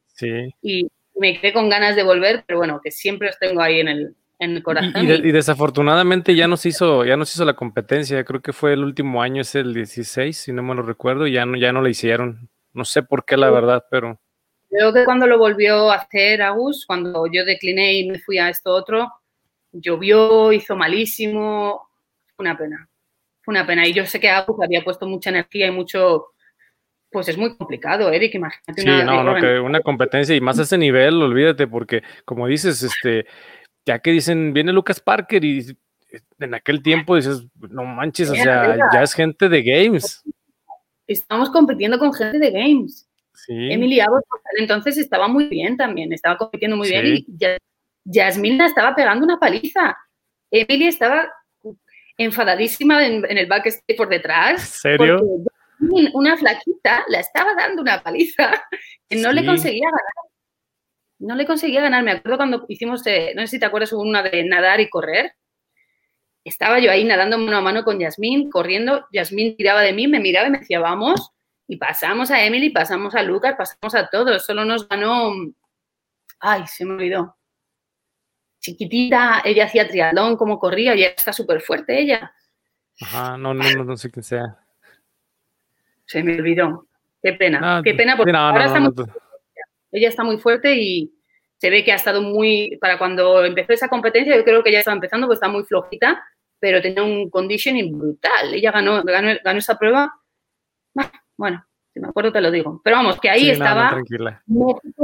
[0.60, 3.88] y me quedé con ganas de volver, pero bueno, que siempre os tengo ahí en
[3.88, 4.92] el, en el corazón.
[4.96, 9.22] Y, desafortunadamente ya nos hizo, ya nos hizo la competencia, creo que fue el último
[9.22, 12.48] año, es el 16, si no me lo recuerdo, ya no, ya no la hicieron.
[12.72, 14.18] No sé por qué, la verdad, pero.
[14.70, 18.48] Creo que cuando lo volvió a hacer Agus, cuando yo decliné y me fui a
[18.48, 19.12] esto otro,
[19.72, 21.88] llovió, hizo malísimo,
[22.34, 22.88] fue una pena.
[23.42, 23.86] Fue una pena.
[23.86, 26.28] Y yo sé que Agus había puesto mucha energía y mucho,
[27.10, 28.80] pues es muy complicado, Eric, imagínate.
[28.80, 32.82] Sí, no, no, que una competencia y más a ese nivel, olvídate, porque como dices,
[32.82, 33.26] este,
[33.86, 35.76] ya que dicen, viene Lucas Parker y
[36.38, 40.22] en aquel tiempo dices, no manches, o sea, ya es gente de games.
[41.06, 43.08] Estamos compitiendo con gente de games.
[43.34, 43.72] Sí.
[43.72, 44.24] Emily Abbott,
[44.58, 47.26] entonces estaba muy bien también, estaba compitiendo muy bien y
[48.04, 49.96] Yasmina estaba pegando una paliza.
[50.50, 51.30] Emily estaba
[52.16, 54.62] enfadadísima en, el backstage por detrás.
[54.62, 55.20] ¿Serio?
[56.12, 58.62] una flaquita la estaba dando una paliza
[59.08, 60.29] que no le conseguía ganar.
[61.20, 62.02] No le conseguía ganar.
[62.02, 65.34] Me acuerdo cuando hicimos, no sé si te acuerdas, una de nadar y correr.
[66.42, 69.06] Estaba yo ahí nadando mano a mano con Yasmín, corriendo.
[69.12, 71.30] Yasmín tiraba de mí, me miraba y me decía, vamos.
[71.68, 74.44] Y pasamos a Emily, pasamos a Lucas, pasamos a todos.
[74.44, 75.32] Solo nos ganó
[76.40, 77.36] ay, se me olvidó.
[78.58, 82.32] Chiquitita, ella hacía triatlón, como corría, y está súper fuerte ella.
[83.00, 84.58] Ajá, no, no, no, sé quién sea.
[86.04, 86.86] Se me olvidó.
[87.22, 88.94] Qué pena, qué pena, porque ahora está muy
[89.92, 91.12] ella está muy fuerte y
[91.58, 94.78] se ve que ha estado muy, para cuando empezó esa competencia, yo creo que ya
[94.78, 96.22] estaba empezando, pues está muy flojita,
[96.58, 98.54] pero tenía un conditioning brutal.
[98.54, 100.12] Ella ganó, ganó, ganó esa prueba.
[101.36, 102.80] Bueno, si me acuerdo te lo digo.
[102.82, 104.00] Pero vamos, que ahí estaba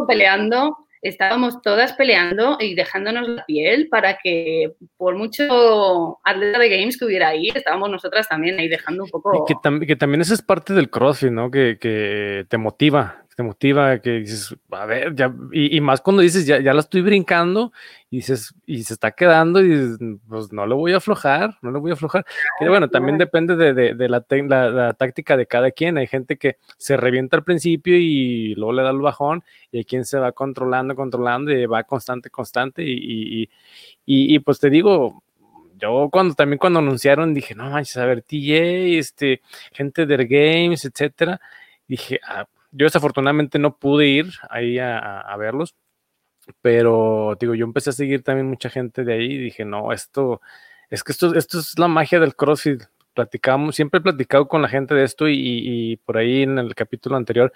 [0.07, 6.99] peleando, estábamos todas peleando y dejándonos la piel para que por mucho atleta de games
[6.99, 9.44] que hubiera ahí, estábamos nosotras también ahí dejando un poco...
[9.46, 11.51] Y que, que también eso es parte del CrossFit, ¿no?
[11.51, 16.46] Que, que te motiva, te motiva, que dices, a ver, ya, y, más cuando dices,
[16.46, 17.70] ya, ya la estoy brincando,
[18.11, 21.70] y dices, y se está quedando, y dices, pues no lo voy a aflojar, no
[21.70, 22.25] lo voy a aflojar.
[22.59, 24.25] Que bueno, también depende de, de, la,
[24.70, 25.99] la, táctica de cada quien.
[25.99, 29.85] Hay gente que se revienta al principio y luego le da el bajón, y hay
[29.85, 33.49] quien se va controlando, controlando, y va constante, constante, y, y,
[34.07, 35.22] y pues te digo,
[35.79, 40.87] yo cuando también cuando anunciaron dije, no manches, a ver, TJ, este, gente de Games,
[40.87, 41.38] etcétera,
[41.87, 45.74] dije, ah, yo desafortunadamente no pude ir ahí a, verlos,
[46.60, 50.40] pero digo, yo empecé a seguir también mucha gente de ahí y dije, no, esto,
[50.90, 52.84] es que esto, esto es la magia del CrossFit.
[53.14, 57.16] Platicamos, siempre he platicado con la gente de esto y, por ahí en el capítulo
[57.16, 57.50] anterior,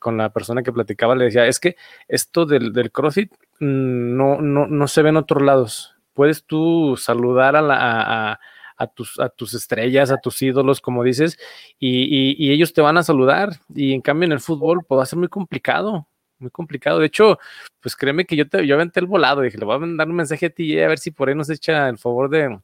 [0.00, 1.76] con la persona que platicaba, le decía, es que
[2.08, 5.96] esto del, del CrossFit mm, no, no, no se ve en otros lados.
[6.12, 8.40] Puedes tú saludar a la, a
[8.86, 11.38] tus, a tus estrellas, a tus ídolos, como dices,
[11.78, 13.50] y, ellos te van a saludar.
[13.74, 16.06] Y en cambio en el fútbol puede ser muy complicado,
[16.38, 17.00] muy complicado.
[17.00, 17.38] De hecho,
[17.80, 20.16] pues créeme que yo, te, yo aventé el volado, dije, le voy a mandar un
[20.16, 22.58] mensaje a ti a ver si por ahí nos echa el favor de,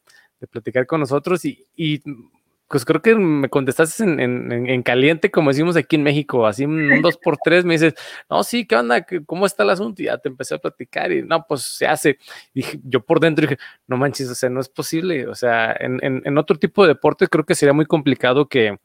[0.51, 2.03] platicar con nosotros y, y
[2.75, 7.17] pues creo que me contestaste en, caliente, como decimos aquí en México, así un dos
[7.17, 7.95] por tres, me dices,
[8.29, 9.07] no, sí, ¿qué onda?
[9.27, 10.03] ¿Cómo está el asunto?
[10.03, 12.19] Y ya te empecé a platicar y no, pues se hace.
[12.53, 15.29] dije, yo por dentro dije, no manches, o sea, no es posible.
[15.29, 18.77] O sea, en, otro tipo de deporte creo que sería muy complicado que,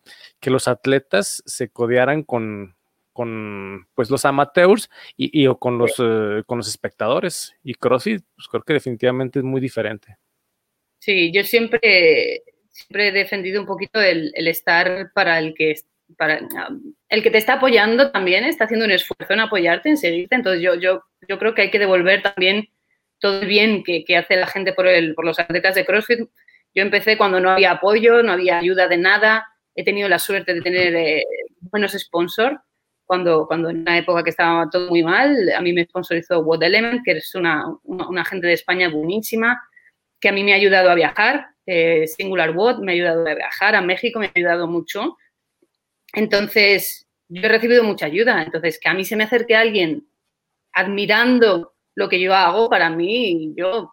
[0.44, 2.76] los atletas se codearan con,
[3.12, 7.56] con pues los amateurs y, o con los, eh, con los espectadores.
[7.64, 10.20] Y CrossFit, pues creo que definitivamente es muy diferente.
[11.00, 12.44] Sí, yo siempre
[12.80, 15.76] siempre he defendido un poquito el, estar para el que
[16.18, 16.40] para
[17.10, 20.36] el que te está apoyando también está haciendo un esfuerzo en apoyarte, en seguirte.
[20.36, 22.70] Entonces yo, yo, yo creo que hay que devolver también
[23.20, 26.28] todo el bien que, hace la gente por, el, por los atletas de CrossFit.
[26.74, 29.48] Yo empecé cuando no había apoyo, no había ayuda de nada.
[29.76, 31.26] He tenido la suerte de tener eh,
[31.62, 32.58] buenos sponsors.
[33.06, 36.64] Cuando, cuando en una época que estaba todo muy mal, a mí me sponsorizó What
[36.64, 39.60] Element, que es una, una, una gente de España buenísima,
[40.20, 43.36] que a mí me ha ayudado a viajar eh, Singular Bot me ha ayudado a
[43.36, 45.18] viajar a México, me ha ayudado mucho.
[46.14, 48.42] Entonces, yo he recibido mucha ayuda.
[48.42, 50.08] Entonces, que a mí se me acerque alguien
[50.74, 53.92] admirando lo que yo hago, para mí, yo,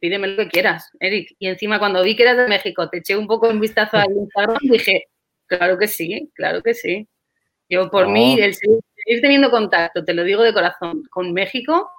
[0.00, 1.36] pídeme lo que quieras, Eric.
[1.38, 4.12] Y encima, cuando vi que eras de México, te eché un poco un vistazo al
[4.12, 5.04] Instagram y dije,
[5.46, 7.08] claro que sí, claro que sí.
[7.68, 11.90] Yo, por mí, el seguir teniendo contacto, te lo digo de corazón, con México,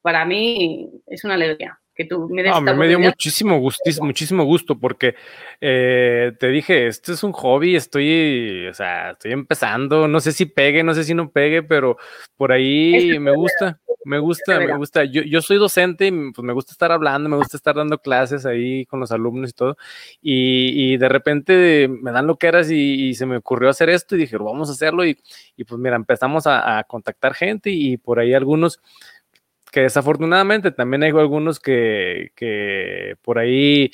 [0.00, 2.42] para mí es una alegría tú me
[2.74, 5.14] me dio muchísimo gusto, muchísimo gusto porque
[5.60, 10.46] eh, te dije, esto es un hobby, estoy, o sea, estoy empezando, no sé si
[10.46, 11.96] pegue, no sé si no pegue, pero
[12.36, 15.04] por ahí me gusta, me gusta, me gusta.
[15.04, 18.46] Yo, yo soy docente y pues me gusta estar hablando, me gusta estar dando clases
[18.46, 19.76] ahí con los alumnos y todo,
[20.22, 24.20] y, de repente me dan lo que eras y, se me ocurrió hacer esto y
[24.20, 25.18] dije, vamos a hacerlo y,
[25.66, 28.80] pues mira, empezamos a, a contactar gente y por ahí algunos
[29.70, 33.92] que desafortunadamente también hay algunos que, que por ahí,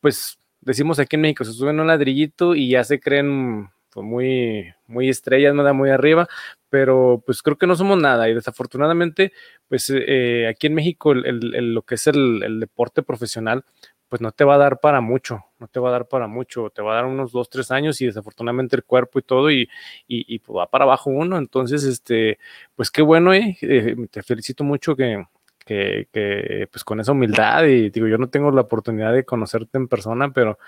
[0.00, 4.74] pues decimos aquí en México, se suben un ladrillito y ya se creen pues, muy,
[4.86, 6.28] muy estrellas, muy arriba,
[6.68, 9.32] pero pues creo que no somos nada y desafortunadamente,
[9.68, 13.64] pues eh, aquí en México el, lo que es el, deporte profesional,
[14.08, 16.70] pues no te va a dar para mucho, no te va a dar para mucho,
[16.70, 19.68] te va a dar unos dos, tres años y desafortunadamente el cuerpo y todo y,
[20.06, 21.38] y, pues va para abajo uno.
[21.38, 22.38] Entonces, este,
[22.76, 25.24] pues qué bueno, eh, eh te felicito mucho que,
[25.64, 29.78] que, que, pues con esa humildad y digo, yo no tengo la oportunidad de conocerte
[29.78, 30.58] en persona, pero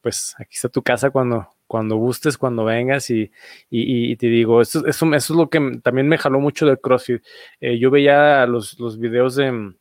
[0.00, 3.32] pues aquí está tu casa cuando, cuando gustes, cuando vengas y,
[3.70, 7.22] y, te digo, eso, eso, eso, es lo que también me jaló mucho del CrossFit.
[7.60, 9.74] Eh, yo veía los, los videos de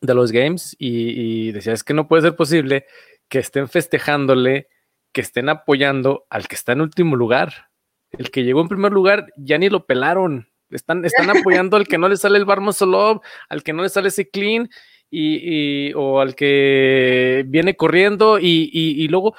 [0.00, 2.86] de los games y, decía, es que no puede ser posible
[3.28, 4.68] que estén festejándole,
[5.12, 7.70] que estén apoyando al que está en último lugar.
[8.10, 10.48] El que llegó en primer lugar ya ni lo pelaron.
[10.70, 12.60] Están, están apoyando al que no le sale el bar
[13.48, 14.68] al que no le sale ese clean
[15.10, 19.34] y, o al que viene corriendo y, y luego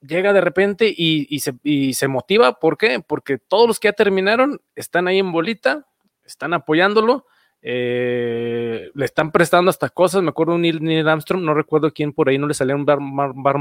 [0.00, 0.94] llega de repente
[1.38, 2.58] se, y se motiva.
[2.58, 3.00] ¿Por qué?
[3.00, 5.86] Porque todos los que ya terminaron están ahí en bolita,
[6.24, 7.26] están apoyándolo
[7.62, 10.22] eh, le están prestando hasta cosas.
[10.22, 12.98] Me acuerdo un Neil, Armstrong, no recuerdo quién por ahí no le salió un bar,
[13.00, 13.56] bar,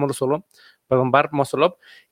[0.87, 1.29] perdón, bar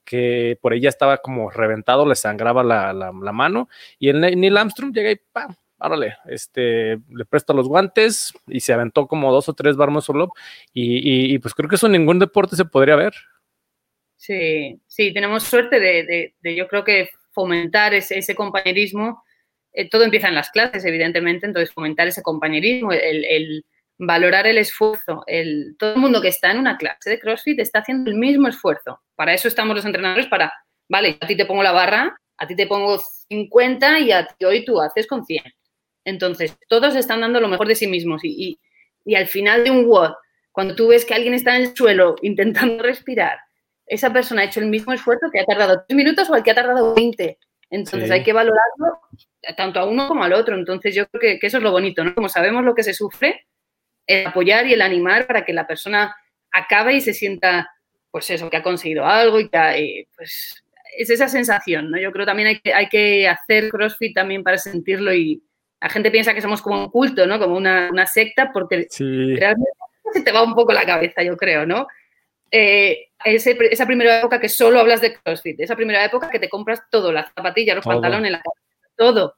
[0.03, 3.69] que por ahí ya estaba como reventado, le sangraba la, mano.
[3.99, 5.55] Y el Neil Armstrong llega y ¡pam!
[5.79, 9.89] Árale, este, le presta los guantes y se aventó como dos o tres bar
[10.73, 13.13] y, y, pues creo que eso en ningún deporte se podría ver.
[14.15, 19.23] Sí, sí, tenemos suerte de, de, yo creo que fomentar ese compañerismo
[19.77, 23.63] eh, todo empieza en las clases, evidentemente, entonces fomentar ese compañerismo, el,
[23.99, 25.23] valorar el esfuerzo.
[25.27, 28.47] El, todo el mundo que está en una clase de CrossFit está haciendo el mismo
[28.47, 28.99] esfuerzo.
[29.15, 30.51] Para eso estamos los entrenadores, para,
[30.89, 34.45] vale, a ti te pongo la barra, a ti te pongo 50 y a ti
[34.45, 35.43] hoy tú haces con 100.
[36.05, 38.59] Entonces, todos están dando lo mejor de sí mismos y,
[39.05, 40.13] y al final de un WOD,
[40.51, 43.37] cuando tú ves que alguien está en el suelo intentando respirar,
[43.85, 46.49] esa persona ha hecho el mismo esfuerzo que ha tardado 3 minutos o el que
[46.49, 47.37] ha tardado 20.
[47.69, 49.01] Entonces hay que valorarlo
[49.55, 50.55] tanto a uno como al otro.
[50.55, 52.15] Entonces yo creo que, eso es lo bonito, ¿no?
[52.15, 53.45] Como sabemos lo que se sufre,
[54.05, 56.15] el apoyar y el animar para que la persona
[56.51, 57.69] acabe y se sienta,
[58.09, 60.63] pues eso, que ha conseguido algo y que, pues
[60.97, 61.99] es esa sensación, ¿no?
[61.99, 65.43] Yo creo también hay que, hay que hacer CrossFit también para sentirlo y
[65.79, 67.37] la gente piensa que somos como un culto, ¿no?
[67.39, 69.71] Como una, secta porque realmente
[70.13, 71.87] se te va un poco la cabeza, yo creo, ¿no?
[72.51, 76.81] Eh, esa primera época que solo hablas de CrossFit, esa primera época que te compras
[76.89, 78.41] todo, las zapatillas, los pantalones, la
[78.95, 79.35] todo.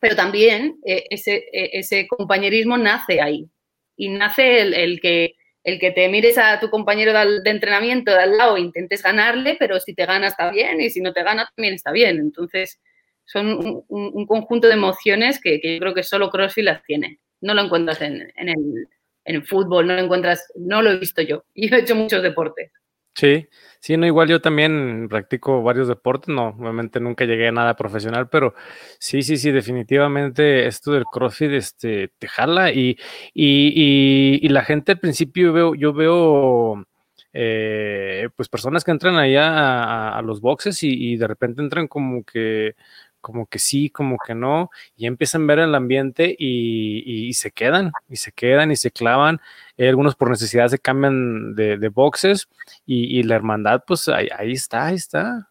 [0.00, 3.48] Pero también eh, ese, eh, ese, compañerismo nace ahí.
[3.96, 8.36] Y nace el, que, el que te mires a tu compañero de, entrenamiento de al
[8.36, 11.48] lado e intentes ganarle, pero si te gana está bien y si no te gana
[11.54, 12.18] también está bien.
[12.18, 12.80] Entonces,
[13.24, 17.20] son un, conjunto de emociones que, yo creo que solo CrossFit las tiene.
[17.40, 18.88] No lo encuentras en, en, el,
[19.24, 21.44] en fútbol, no encuentras, no lo he visto yo.
[21.54, 22.70] Y he hecho muchos deportes.
[23.16, 23.46] Sí,
[23.78, 28.28] sí, no, igual yo también practico varios deportes, no, obviamente nunca llegué a nada profesional,
[28.28, 28.54] pero
[28.98, 32.98] sí, sí, sí, definitivamente esto del CrossFit este, te jala y,
[33.32, 36.84] y, y, la gente al principio veo, yo veo
[37.32, 42.76] eh, pues personas que entran allá a, los boxes y, de repente entran como que
[43.24, 47.90] como que sí, como que no, y empiezan a ver el ambiente y, se quedan,
[48.06, 49.40] y se quedan y se clavan.
[49.78, 52.50] Eh, algunos por necesidad se cambian de, boxes
[52.84, 55.48] y, la hermandad, pues ahí, está, ahí está,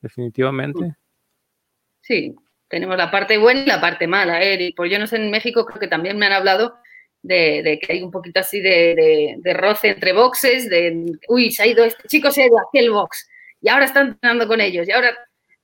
[0.00, 0.96] definitivamente.
[2.00, 2.34] Sí,
[2.66, 4.42] tenemos la parte buena y la parte mala.
[4.42, 4.72] ¿eh?
[4.76, 6.74] Por yo no sé, en México creo que también me han hablado
[7.22, 11.84] de, que hay un poquito así de, roce entre boxes, de, uy, se ha ido,
[11.84, 13.28] este chico se ha ido a aquel box
[13.60, 15.16] y ahora están entrenando con ellos y ahora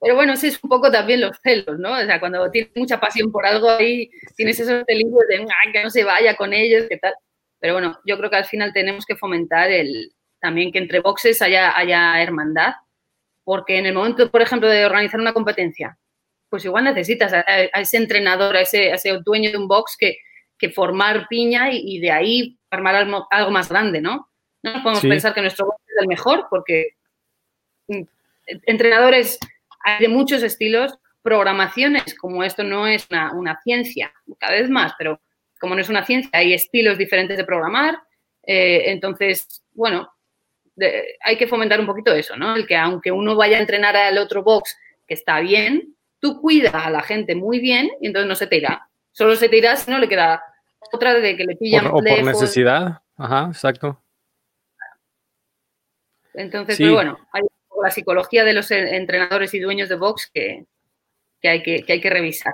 [0.02, 1.92] pero bueno, ese es un poco también los celos, ¿no?
[1.92, 5.90] O sea, cuando tienes mucha pasión por algo ahí, tienes esos celos de que no
[5.90, 7.14] se vaya con ellos, qué tal.
[7.60, 11.40] Pero bueno, yo creo que al final tenemos que fomentar el, también que entre boxes
[11.40, 12.72] haya, haya hermandad,
[13.44, 15.96] porque en el momento, por ejemplo, de organizar una competencia,
[16.48, 17.40] pues igual necesitas a,
[17.80, 20.16] ese entrenador, a ese, ese, dueño de un box que,
[20.58, 24.28] que formar piña y, de ahí armar algo, más grande, ¿no?
[24.64, 26.96] No podemos pensar que nuestro box es el mejor porque
[27.86, 28.02] mm,
[28.66, 29.38] entrenadores
[29.84, 35.20] hay de muchos estilos, programaciones, como esto no es una, ciencia, cada vez más, pero
[35.60, 37.98] como no es una ciencia, hay estilos diferentes de programar,
[38.44, 40.12] eh, entonces, bueno,
[41.24, 42.56] hay que fomentar un poquito eso, ¿no?
[42.56, 46.74] El que aunque uno vaya a entrenar al otro box que está bien, tú cuidas
[46.74, 48.88] a la gente muy bien y entonces no se te irá.
[49.12, 50.42] Solo se te irá si no le queda
[50.92, 51.86] otra de que le pillan.
[51.86, 54.02] o por necesidad, ajá, exacto.
[56.34, 57.42] Entonces, pero bueno, hay
[57.82, 60.64] la psicología de los entrenadores y dueños de box que,
[61.42, 62.52] hay, que, hay que revisar.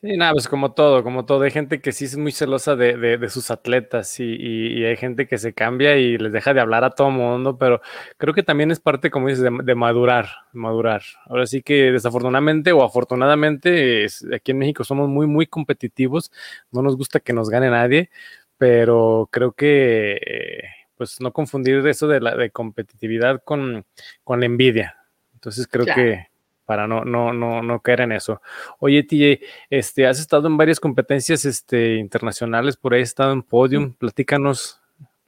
[0.00, 1.42] Sí, nada, pues como todo, como todo.
[1.42, 5.52] Hay gente que sí es muy celosa de, sus atletas y, hay gente que se
[5.52, 7.80] cambia y les deja de hablar a todo mundo, pero
[8.16, 11.02] creo que también es parte, como dices, de, madurar, madurar.
[11.26, 16.30] Ahora sí que desafortunadamente o afortunadamente aquí en México somos muy, muy competitivos,
[16.70, 18.10] no nos gusta que nos gane nadie,
[18.56, 20.18] pero creo que...
[20.24, 23.86] Eh, pues no confundir eso de la de competitividad con,
[24.26, 24.96] la envidia.
[25.32, 26.26] Entonces creo que
[26.66, 28.42] para no, no, no, no caer en eso.
[28.78, 33.42] Oye, TJ, este, has estado en varias competencias este, internacionales, por ahí has estado en
[33.42, 34.78] podium, platícanos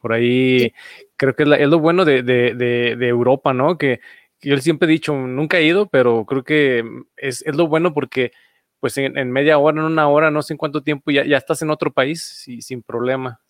[0.00, 0.74] por ahí.
[1.16, 3.78] Creo que es, lo bueno de, Europa, ¿no?
[3.78, 4.00] Que,
[4.42, 6.84] yo siempre he dicho, nunca he ido, pero creo que
[7.16, 8.32] es, lo bueno porque
[8.80, 11.62] pues en, media hora, en una hora, no sé en cuánto tiempo, ya, ya estás
[11.62, 13.40] en otro país y, sin problema.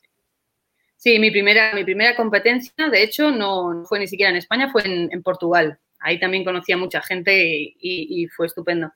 [1.00, 4.82] Sí, mi primera, mi primera competencia, de hecho, no fue ni siquiera en España, fue
[4.84, 5.78] en, Portugal.
[5.98, 8.92] Ahí también conocí a mucha gente y, fue estupendo.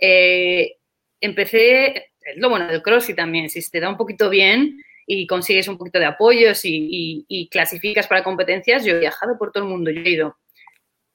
[0.00, 0.78] Eh,
[1.20, 1.88] empecé,
[2.20, 5.68] es lo bueno del cross y también, si te da un poquito bien y consigues
[5.68, 9.90] un poquito de apoyos y, clasificas para competencias, yo he viajado por todo el mundo,
[9.90, 10.38] yo he ido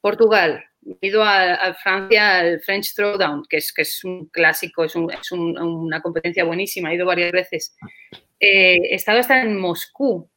[0.00, 0.64] Portugal.
[1.00, 6.00] He ido a, Francia al French Throwdown, que es, que es un clásico, es, una
[6.00, 6.92] competencia buenísima.
[6.92, 7.74] He ido varias veces.
[8.40, 10.28] Eh, he estado hasta en Moscú.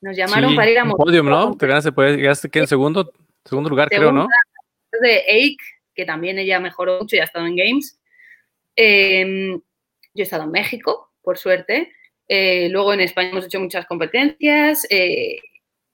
[0.00, 1.04] Nos llamaron para ir a Moscú.
[1.04, 1.56] Podium, ¿no?
[1.56, 3.12] Te ganaste, llegaste en segundo,
[3.44, 4.28] segundo lugar, creo, ¿no?
[5.00, 5.60] De Eik,
[5.94, 8.00] que también ella mejoró mucho y ha estado en Games.
[8.76, 9.60] Em, yo
[10.14, 11.92] he estado en México, por suerte.
[12.28, 14.86] Eh, luego en España hemos hecho muchas competencias.
[14.90, 15.40] Eh,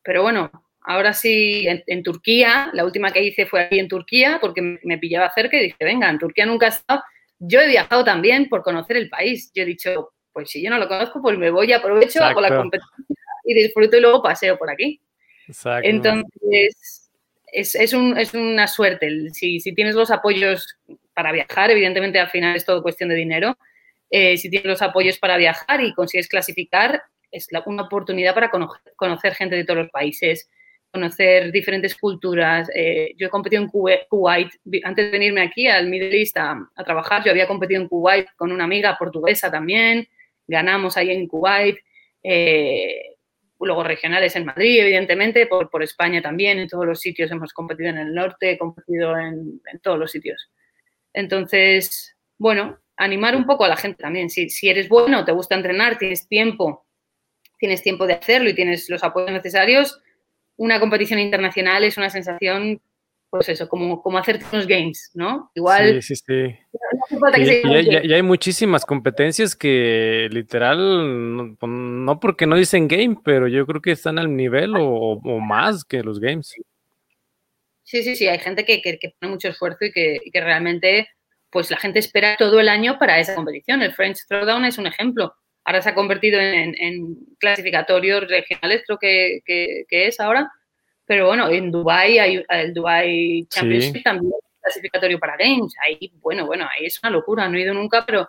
[0.02, 0.50] pero bueno,
[0.82, 5.30] ahora sí, en, Turquía, la última que hice fue aquí en Turquía, porque me, pillaba
[5.30, 7.02] cerca y dije, venga, en Turquía nunca he estado.
[7.38, 9.50] Yo he viajado también por conocer el país.
[9.54, 12.54] Yo he dicho, pues si yo no lo conozco, pues me voy, aprovecho, hago la
[12.54, 13.04] competencia
[13.44, 15.00] y disfruto y luego paseo por aquí.
[15.48, 15.88] Exacto.
[15.88, 17.10] Entonces,
[17.54, 17.94] es,
[18.34, 19.30] una suerte.
[19.30, 20.76] Si, tienes los apoyos
[21.14, 23.56] para viajar, evidentemente al final es todo cuestión de dinero.
[24.10, 28.50] Eh, si tienes los apoyos para viajar y consigues clasificar, es una oportunidad para
[28.96, 30.48] conocer, gente de todos los países,
[30.92, 32.70] conocer diferentes culturas.
[32.74, 34.50] Eh, yo he competido en Kuwait,
[34.84, 38.52] antes de venirme aquí al Middle East a, trabajar, yo había competido en Kuwait con
[38.52, 40.08] una amiga portuguesa también,
[40.46, 41.78] ganamos ahí en Kuwait.
[42.22, 43.14] Eh,
[43.60, 47.88] luego regionales en Madrid, evidentemente, por, por, España también, en todos los sitios hemos competido
[47.88, 50.50] en el norte, competido en, todos los sitios.
[51.12, 54.28] Entonces, bueno, animar un poco a la gente también.
[54.28, 56.86] Si, si eres bueno, te gusta entrenar, tienes tiempo,
[57.58, 60.00] tienes tiempo de hacerlo y tienes los apoyos necesarios,
[60.56, 62.80] una competición internacional es una sensación
[63.30, 65.50] pues eso, como, como hacerte unos games, ¿no?
[65.56, 66.00] Igual.
[66.00, 66.56] Sí, sí, sí.
[67.10, 73.82] Y, hay muchísimas competencias que literal, pues, no, porque no dicen game, pero yo creo
[73.82, 76.54] que están al nivel o, más que los games.
[77.82, 81.08] Sí, sí, sí, hay gente que, que, pone mucho esfuerzo y que, que, realmente,
[81.50, 83.82] pues la gente espera todo el año para esa competición.
[83.82, 85.34] El French Throwdown es un ejemplo.
[85.64, 90.50] Ahora se ha convertido en, en clasificatorios regionales, creo que, es ahora
[91.06, 94.32] pero bueno, en Dubai hay el Dubai Championship también
[94.64, 95.74] clasificatorio para Games.
[95.84, 97.48] Ahí, bueno, bueno, ahí es una locura.
[97.48, 98.28] No he ido nunca, pero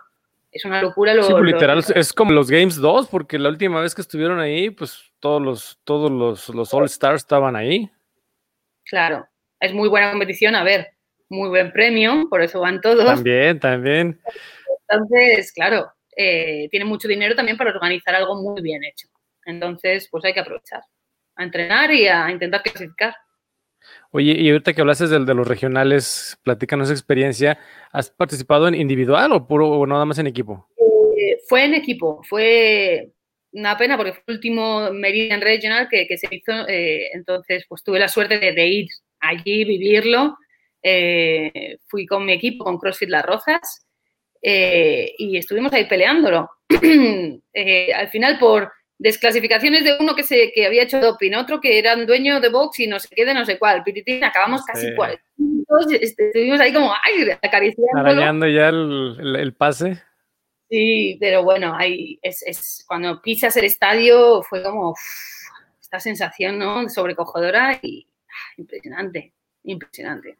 [0.52, 3.80] es una locura lo, sí, pues, literal es como los Games 2, porque la última
[3.80, 7.90] vez que estuvieron ahí, pues todos los, todos los, los All Stars estaban ahí.
[8.84, 9.26] Claro,
[9.60, 10.92] es muy buena competición, a ver,
[11.28, 13.04] muy buen premio, por eso van todos.
[13.04, 14.20] También, también.
[14.88, 19.08] Entonces, claro, eh, tiene mucho dinero también para organizar algo muy bien hecho.
[19.44, 20.82] Entonces, pues hay que aprovechar
[21.36, 23.14] a entrenar y a intentar clasificar.
[24.12, 27.58] Oye, y ahorita que hablaste de, de los regionales, platícanos experiencia.
[27.92, 30.68] ¿Has participado en individual o puro o nada más en equipo?
[31.16, 33.12] Eh, fue en equipo, fue
[33.52, 37.98] una pena porque fue el último Meridian Regional que, se hizo, eh, entonces pues tuve
[37.98, 38.88] la suerte de, ir
[39.20, 40.36] allí, vivirlo.
[40.82, 43.86] Eh, fui con mi equipo, con CrossFit Las Rozas,
[44.42, 46.50] y estuvimos ahí peleándolo.
[47.94, 51.96] al final, por, desclasificaciones de uno que se que había hecho doping, otro que era
[51.96, 55.20] dueño de box y no sé qué de no sé cuál, pititín, acabamos casi cual.
[56.00, 57.98] Este, estuvimos ahí como ay, acariciando.
[57.98, 60.02] Arañando ya el, pase.
[60.70, 64.94] Sí, pero bueno, ahí es, cuando pisas el estadio fue como
[65.80, 66.88] esta sensación ¿no?
[66.88, 69.32] sobrecogedora y ah, impresionante,
[69.64, 70.36] impresionante.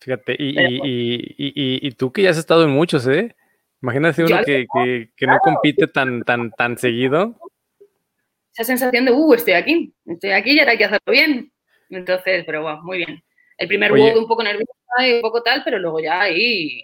[0.00, 3.34] Fíjate, y, y, y, tú que ya has estado en muchos, ¿eh?
[3.84, 7.38] Imagínate uno que, no compite tan, tan, tan seguido.
[8.54, 11.52] Esa sensación de, uh, estoy aquí, estoy aquí y ahora hay que hacerlo bien.
[11.90, 13.22] Entonces, pero bueno, muy bien.
[13.58, 16.82] El primer Oye, un poco nervioso y un poco tal, pero luego ya ahí,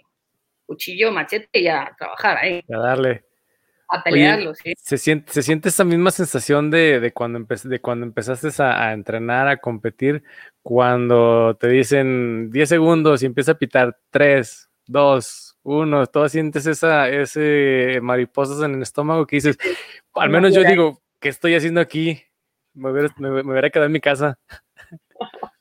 [0.67, 2.63] cuchillo, machete y ya a trabajar ahí.
[2.71, 3.25] A darle.
[3.87, 4.73] A pelearlo, sí.
[4.77, 9.47] ¿se siente, ¿Se siente esa misma sensación de, cuando, de cuando empezaste a, a, entrenar,
[9.47, 10.21] a competir,
[10.61, 17.07] cuando te dicen 10 segundos y empieza a pitar 3, 2, uno, todas sientes esa,
[17.09, 19.57] ese mariposas en el estómago que dices,
[20.13, 22.23] al menos yo digo, ¿qué estoy haciendo aquí?
[22.73, 24.39] Me hubiera, me, quedado en mi casa.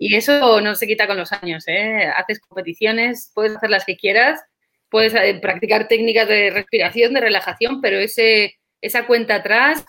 [0.00, 2.10] Y eso no se quita con los años, ¿eh?
[2.16, 4.42] Haces competiciones, puedes hacer las que quieras,
[4.88, 9.84] puedes eh, practicar técnicas de respiración, de relajación, pero ese, esa cuenta atrás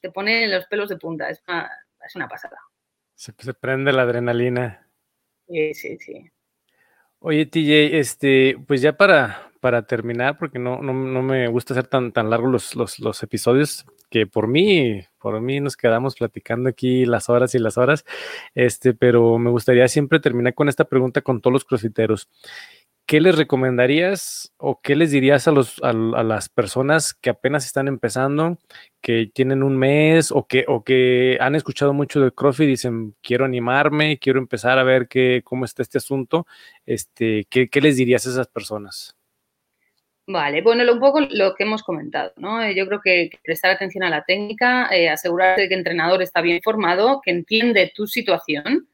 [0.00, 1.70] te pone los pelos de punta, es una,
[2.06, 2.58] es una pasada.
[3.14, 4.88] Se, se prende la adrenalina.
[5.48, 6.30] Sí, sí, sí.
[7.26, 12.12] Oye, TJ, este, pues ya para, para terminar, porque no, no, me gusta hacer tan,
[12.12, 17.30] tan largos los, los, episodios, que por mí, por mí nos quedamos platicando aquí las
[17.30, 18.04] horas y las horas,
[18.54, 22.28] este, pero me gustaría siempre terminar con esta pregunta con todos los crossfiteros.
[23.06, 27.88] ¿Qué les recomendarías o qué les dirías a, los, a, las personas que apenas están
[27.88, 28.58] empezando,
[29.02, 33.14] que tienen un mes o que, o que han escuchado mucho de CrossFit y dicen,
[33.22, 36.46] quiero animarme, quiero empezar a ver qué, cómo está este asunto?
[36.86, 39.16] Este, ¿qué, les dirías a esas personas?
[40.26, 42.70] Vale, bueno, un poco lo que hemos comentado, ¿no?
[42.70, 46.40] Yo creo que prestar atención a la técnica, eh, asegurarse de que el entrenador está
[46.40, 48.88] bien formado, que entiende tu situación,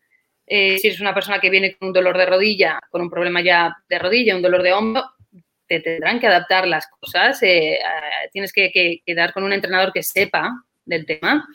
[0.52, 3.40] eh, si eres una persona que viene con un dolor de rodilla, con un problema
[3.40, 5.04] ya de rodilla, un dolor de hombro,
[5.68, 7.40] te tendrán que adaptar las cosas.
[7.44, 7.78] Eh,
[8.32, 10.50] tienes que, que, dar con un entrenador que sepa
[10.84, 11.46] del tema.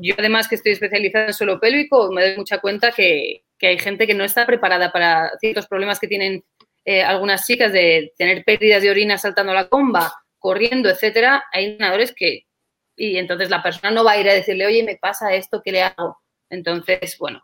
[0.00, 3.78] Yo, además, que estoy especializada en suelo pélvico, me doy mucha cuenta que, que hay
[3.78, 6.42] gente que no está preparada para ciertos problemas que tienen
[6.84, 11.44] eh, algunas chicas de tener pérdidas de orina saltando la comba, corriendo, etcétera.
[11.52, 12.46] Hay entrenadores que.
[12.96, 15.70] Y entonces la persona no va a ir a decirle, oye, me pasa esto, ¿qué
[15.70, 16.18] le hago?
[16.50, 17.40] Entonces, bueno,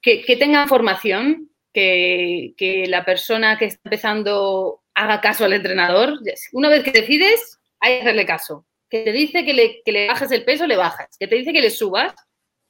[0.00, 6.18] que, que tengan formación, que, que, la persona que está empezando haga caso al entrenador.
[6.52, 8.66] Una vez que decides, hay que hacerle caso.
[8.88, 11.16] Que te dice que le, que le bajes el peso, le bajas.
[11.18, 12.14] Que te dice que le subas,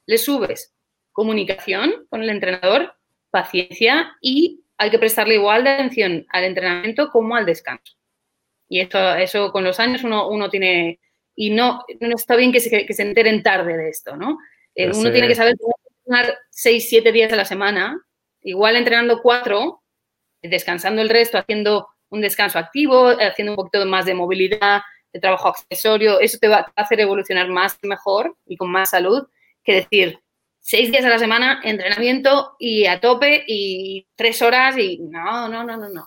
[0.06, 0.74] le subes
[1.12, 2.94] comunicación con el entrenador,
[3.30, 7.96] paciencia y hay que prestarle igual de atención al entrenamiento como al descanso.
[8.68, 11.00] Y eso, eso con los años uno, uno tiene,
[11.34, 14.38] y no, no está bien que se, que se enteren tarde de esto, ¿no?
[14.74, 15.56] Eh, uno tiene que saber
[16.08, 18.00] entrenar seis, siete días a la semana,
[18.42, 19.82] igual entrenando cuatro,
[20.42, 24.80] descansando el resto, haciendo un descanso activo, haciendo un poquito más de movilidad,
[25.12, 29.26] de trabajo accesorio, eso te va a hacer evolucionar más mejor y con más salud
[29.62, 30.20] que decir,
[30.58, 35.64] seis días a la semana, entrenamiento y a tope y tres horas y no, no,
[35.64, 36.06] no, no, no.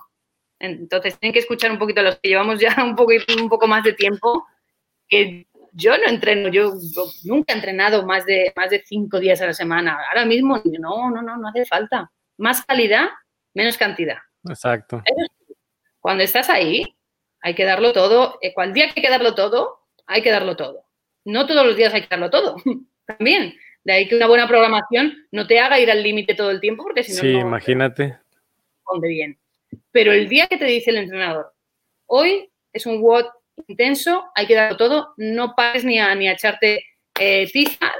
[0.60, 3.68] Entonces tienen que escuchar un poquito a los que llevamos ya un poco, un poco
[3.68, 4.45] más de tiempo,
[5.08, 6.74] que yo no entreno, yo,
[7.24, 9.97] nunca he entrenado más de, más de cinco días a la semana.
[10.09, 12.11] Ahora mismo no, no, no, no hace falta.
[12.38, 13.09] Más calidad,
[13.53, 14.17] menos cantidad.
[14.47, 15.03] Exacto.
[15.99, 16.84] Cuando estás ahí,
[17.41, 18.38] hay que darlo todo.
[18.41, 20.86] Eh, cual día que hay que darlo todo, hay que darlo todo.
[21.24, 22.55] No todos los días hay que darlo todo.
[23.05, 23.55] También.
[23.84, 26.84] De ahí que una buena programación no te haga ir al límite todo el tiempo,
[26.84, 27.22] porque si no.
[27.22, 28.19] Sí, imagínate.
[28.78, 29.39] Responde bien.
[29.91, 31.53] Pero el día que te dice el entrenador,
[32.05, 33.26] hoy es un WOD
[33.68, 36.84] intenso, hay que darlo todo, no pares ni a, ni a echarte
[37.20, 37.91] eh, tiza,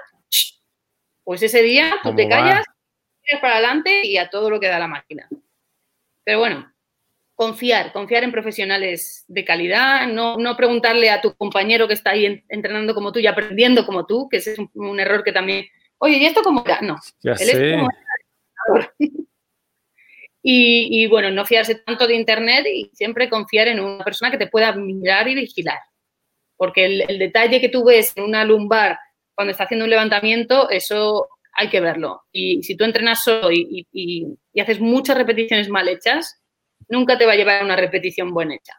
[1.24, 2.66] pues ese día tú te callas,
[3.22, 5.28] tiras para adelante y a todo lo que da la máquina.
[6.24, 6.72] Pero bueno,
[7.36, 12.44] confiar, confiar en profesionales de calidad, no, no preguntarle a tu compañero que está ahí
[12.50, 15.66] entrenando como tú y aprendiendo como tú, que ese es un, error que también,
[15.98, 16.82] oye, ¿y esto cómo era?
[16.82, 17.78] No, ya sé.
[20.44, 24.48] y, bueno, no fiarse tanto de Internet y siempre confiar en una persona que te
[24.48, 25.80] pueda mirar y vigilar.
[26.58, 28.98] Porque el, detalle que tú ves en una lumbar
[29.36, 32.24] cuando está haciendo un levantamiento, eso hay que verlo.
[32.32, 36.42] Y si tú entrenas solo y, y haces muchas repeticiones mal hechas,
[36.90, 38.74] nunca te va a llevar a una repetición buena hecha,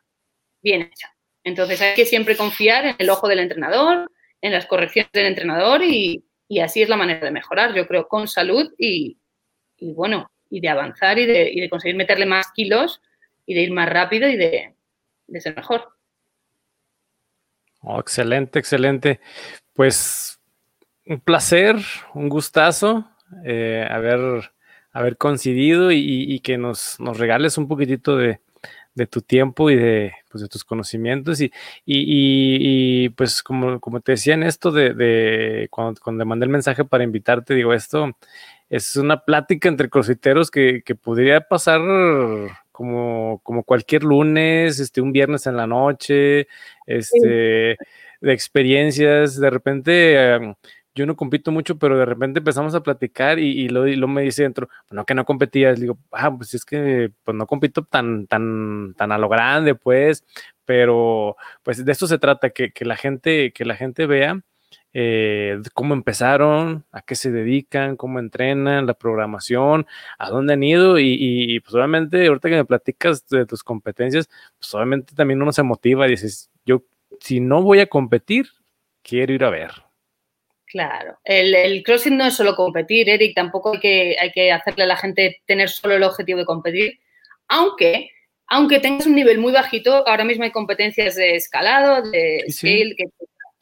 [0.63, 1.13] bien hecha.
[1.45, 4.11] Entonces hay que siempre confiar en el ojo del entrenador,
[4.41, 6.25] en las correcciones del entrenador y,
[6.63, 9.19] así es la manera de mejorar, yo creo, con salud y,
[9.81, 13.01] bueno, y de avanzar y de, conseguir meterle más kilos
[13.47, 14.75] y de ir más rápido y de,
[15.41, 15.89] ser mejor.
[17.81, 19.19] Oh, excelente, excelente.
[19.73, 20.39] Pues
[21.07, 21.77] un placer,
[22.13, 23.09] un gustazo
[23.45, 24.53] eh, haber
[24.93, 28.41] haber coincidido y, que nos, nos, regales un poquitito de,
[29.11, 31.41] tu tiempo y de, pues, de tus conocimientos.
[31.41, 31.51] Y,
[31.87, 36.85] y, pues como, como te decía en esto de, de cuando, cuando, mandé el mensaje
[36.85, 38.15] para invitarte, digo, esto
[38.73, 41.83] es una plática entre crossfiteros que, que podría pasar
[42.73, 46.49] como, como cualquier lunes, este, un viernes en la noche,
[46.87, 47.77] este,
[48.21, 50.57] de experiencias, de repente...
[50.95, 54.43] Yo no compito mucho, pero de repente empezamos a platicar y, y, lo, me dice
[54.43, 55.81] dentro, bueno, que no competías.
[55.81, 60.23] digo, ah, pues es que pues no compito tan, tan, tan a lo grande, pues,
[60.67, 64.43] pero pues de esto se trata, que, la, gente, que la gente vea
[64.95, 69.87] eh, cómo empezaron, a qué se dedican, cómo entrenan, la programación,
[70.19, 74.29] a dónde han ido y, y, pues obviamente ahorita que me platicas de tus competencias,
[74.59, 76.83] pues obviamente también uno se motiva y dices, yo
[77.21, 78.49] si no voy a competir,
[79.03, 79.71] quiero ir a ver.
[80.67, 84.85] Claro, el, el, crossfit no es solo competir, Eric, tampoco hay que, hay que hacerle
[84.85, 86.99] a la gente tener solo el objetivo de competir,
[87.49, 88.11] aunque,
[88.47, 93.05] aunque tengas un nivel muy bajito, ahora mismo hay competencias de escalado, de scale, que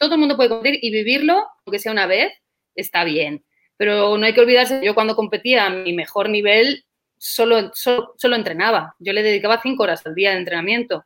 [0.01, 2.33] todo el mundo puede competir y vivirlo, aunque sea una vez,
[2.75, 3.45] está bien.
[3.77, 6.85] Pero no hay que olvidarse, yo cuando competía a mi mejor nivel,
[7.19, 8.97] solo, solo, solo entrenaba.
[8.99, 11.05] Yo le dedicaba cinco horas al día de entrenamiento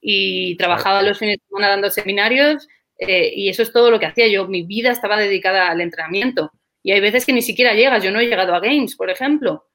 [0.00, 2.68] y trabajaba los fines de semana dando seminarios
[2.98, 4.46] eh, y eso es todo lo que hacía yo.
[4.46, 6.52] Mi vida estaba dedicada al entrenamiento.
[6.82, 8.04] Y hay veces que ni siquiera llegas.
[8.04, 9.66] Yo no he llegado a Games, por ejemplo.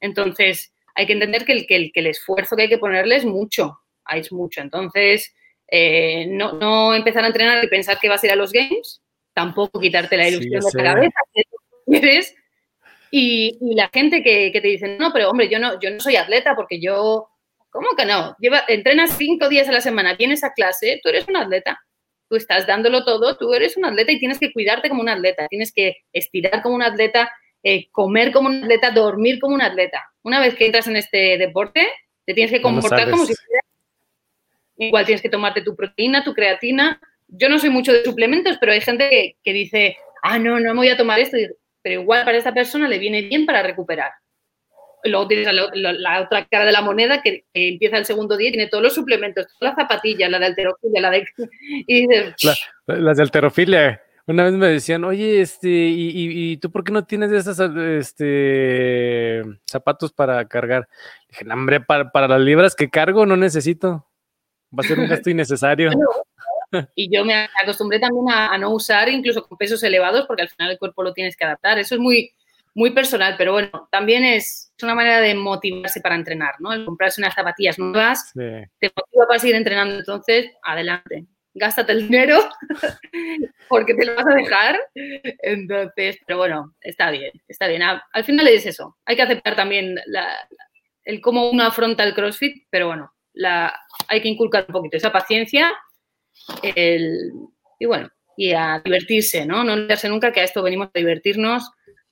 [0.00, 3.16] Entonces, hay que entender que el, que el, que el esfuerzo que hay que ponerle
[3.16, 3.78] es mucho.
[4.12, 4.60] Es mucho.
[4.60, 5.32] Entonces,
[5.74, 9.00] eh, no, no, empezar a entrenar y pensar que vas a ir a los Games.
[9.32, 11.18] Tampoco quitarte la ilusión de la cabeza.
[11.32, 12.20] Que
[13.10, 16.00] y, y, la gente que, que, te dice, no, pero hombre, yo no, yo no
[16.00, 17.28] soy atleta porque yo,
[17.70, 18.36] ¿cómo que no?
[18.38, 21.80] Lleva, entrenas cinco días a la semana, vienes a clase, tú eres un atleta
[22.28, 25.46] tú estás dándolo todo, tú eres un atleta y tienes que cuidarte como un atleta,
[25.48, 27.30] tienes que estirar como un atleta
[27.62, 30.02] eh, comer como un atleta, dormir como un atleta.
[30.22, 31.86] Una vez que entras en este deporte,
[32.24, 33.61] te tienes que comportar como si fueras...
[34.76, 37.00] Igual tienes que tomarte tu proteína, tu creatina.
[37.28, 40.80] Yo no soy mucho de suplementos, pero hay gente que, dice, ah, no, no me
[40.80, 41.36] voy a tomar esto.
[41.82, 44.12] Pero igual para esta persona le viene bien para recuperar.
[45.04, 48.68] Luego tienes la, otra cara de la moneda que, empieza el segundo día y tiene
[48.68, 51.24] todos los suplementos, todas las zapatillas, la de alterofilia, la de...
[51.86, 52.06] Y
[52.86, 54.00] las de alterofilia.
[54.26, 60.12] Una vez me decían, oye, este, ¿y, tú por qué no tienes esos este, zapatos
[60.12, 60.88] para cargar?
[61.28, 64.06] Dije, hombre, para, las libras que cargo no necesito.
[64.76, 65.90] Va a ser un gasto innecesario.
[66.94, 70.70] y yo me acostumbré también a, no usar incluso con pesos elevados porque al final
[70.70, 71.78] el cuerpo lo tienes que adaptar.
[71.78, 72.32] Eso es muy,
[72.74, 76.72] muy personal, pero bueno, también es, una manera de motivarse para entrenar, ¿no?
[76.72, 82.38] El comprarse unas zapatillas nuevas te motiva para seguir entrenando, entonces, adelante gástate el dinero
[83.68, 84.80] porque te lo vas a dejar.
[84.94, 87.82] Entonces, pero bueno, está bien, está bien.
[87.82, 88.96] Al final es eso.
[89.04, 89.96] Hay que aceptar también
[91.04, 93.74] el cómo uno afronta el CrossFit, pero bueno, la,
[94.08, 95.72] hay que inculcar un poquito esa paciencia
[96.62, 99.64] y bueno, y a divertirse, ¿no?
[99.64, 101.70] No olvidarse nunca que a esto venimos a divertirnos,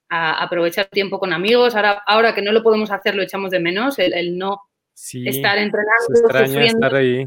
[0.08, 1.74] a aprovechar tiempo con amigos.
[1.74, 4.60] Ahora, ahora que no lo podemos hacer, lo echamos de menos, el, no
[4.94, 6.86] estar entrenando, sufriendo.
[6.86, 7.26] Estar ahí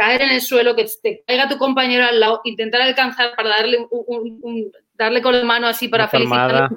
[0.00, 3.86] caer en el suelo, que te caiga tu compañero al lado, intentar alcanzar para darle
[3.90, 6.74] un, darle con la mano así para felicitarle.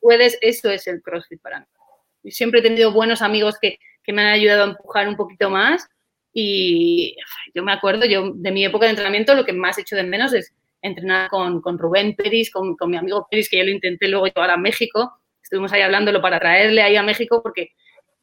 [0.00, 2.32] Puedes, eso es el CrossFit para mí.
[2.32, 5.88] siempre he tenido buenos amigos que, me han ayudado a empujar un poquito más
[6.32, 7.16] y
[7.54, 10.04] yo me acuerdo, yo de mi época de entrenamiento lo que más he hecho de
[10.04, 14.26] menos es entrenar con, Rubén Peris, con, mi amigo Peris, que yo lo intenté luego
[14.26, 15.12] llevar a México.
[15.42, 17.72] Estuvimos ahí hablándolo para traerle ahí a México porque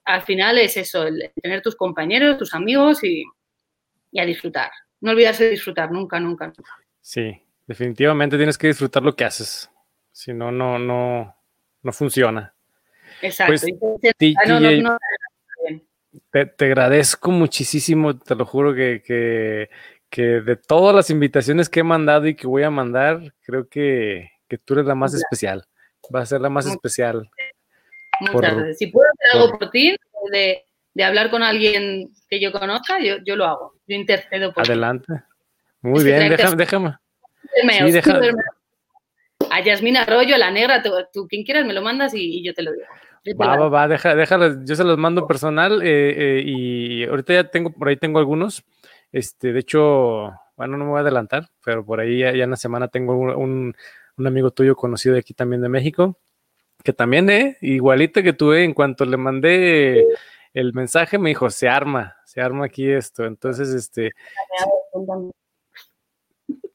[0.06, 3.26] al final es eso, el tener tus compañeros, tus amigos y,
[4.12, 4.72] y a disfrutar.
[5.02, 6.52] No olvidarse de disfrutar, nunca, nunca,
[7.02, 9.70] Sí, definitivamente tienes que disfrutar lo que haces.
[10.12, 11.36] Si no, no, no,
[11.84, 12.54] no funciona.
[13.22, 13.52] Exacto.
[13.52, 13.66] Pues,
[16.32, 19.02] te, agradezco muchísimo, te lo juro que,
[20.10, 24.30] que, de todas las invitaciones que he mandado y que voy a mandar, creo que,
[24.66, 25.66] tú eres la más especial.
[26.14, 27.30] Va a ser la más especial.
[28.22, 28.78] Muchas gracias.
[28.78, 29.96] Si puedo hacer algo por ti,
[30.32, 30.64] de,
[30.94, 33.74] de hablar con alguien que yo conozca, yo, yo lo hago.
[33.86, 35.14] Yo intercedo por Adelante.
[35.82, 36.56] Muy bien, déjame.
[36.56, 36.98] déjame.
[37.54, 38.32] Sí, déjame.
[39.52, 42.64] A Yasmina Arroyo, a la negra, tú, quien quieras me lo mandas y, yo te
[42.64, 42.86] lo digo.
[43.40, 47.44] Va, va, va, deja, déjalo, yo se los mando personal eh, eh, y ahorita ya
[47.50, 48.64] tengo, por ahí tengo algunos.
[49.12, 52.58] Este, de hecho, bueno, no me voy a adelantar, pero por ahí ya, en la
[52.58, 53.76] semana tengo un,
[54.18, 56.18] un, amigo tuyo conocido de aquí también de México,
[56.84, 60.06] que también, eh, igualito que tuve, en cuanto le mandé
[60.54, 63.26] el mensaje me dijo, se arma, se arma aquí esto.
[63.26, 64.14] Entonces, este...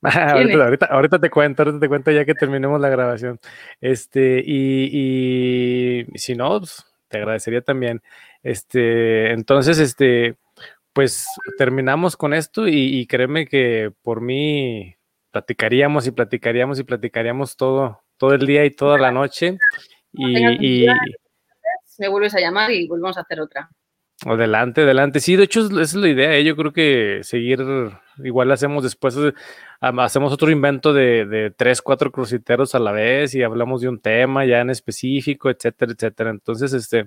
[0.65, 3.39] ahorita, ahorita, te cuento, ahorita te cuento ya que terminemos la grabación.
[3.81, 8.03] Este, y, si no, pues, te agradecería también.
[8.43, 10.37] Este, entonces, este,
[10.93, 11.27] pues
[11.57, 14.97] terminamos con esto y, créeme que por mí
[15.31, 19.59] platicaríamos y platicaríamos y platicaríamos todo, todo el día y toda la noche.
[20.13, 20.87] y,
[21.99, 23.71] me vuelves a llamar y volvemos a hacer otra.
[24.25, 25.21] Adelante, adelante.
[25.21, 26.37] Sí, de hecho, esa es la idea.
[26.37, 26.45] ¿eh?
[26.45, 27.61] Yo creo que seguir,
[28.23, 29.17] igual hacemos después,
[29.81, 34.45] hacemos otro invento de, tres, cuatro cruciteros a la vez y hablamos de un tema
[34.45, 36.31] ya en específico, etcétera, etcétera.
[36.31, 37.05] Entonces, este.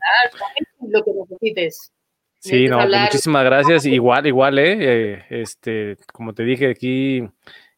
[0.82, 1.92] lo que necesites.
[2.40, 3.86] Sí, no, pues, muchísimas gracias.
[3.86, 4.78] Igual, igual, ¿eh?
[4.80, 5.26] ¿eh?
[5.30, 7.22] Este, como te dije, aquí,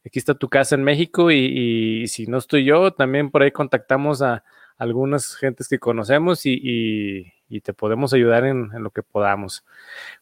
[0.04, 3.50] aquí está tu casa en México y, y si no estoy yo, también por ahí
[3.50, 4.44] contactamos a
[4.78, 9.64] algunas gentes que conocemos y, te podemos ayudar en, lo que podamos.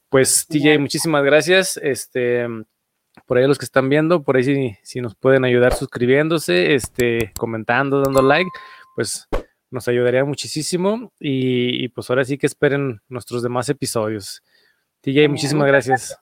[0.08, 1.76] Pues TJ, muchísimas gracias.
[1.82, 2.46] Este,
[3.26, 8.00] por ahí los que están viendo, por ahí si, nos pueden ayudar suscribiéndose, este, comentando,
[8.02, 8.50] dando like,
[8.94, 9.28] pues
[9.70, 11.12] nos ayudaría muchísimo.
[11.18, 14.42] Y, pues ahora sí que esperen nuestros demás episodios.
[15.00, 16.18] TJ, muchísimas gracias.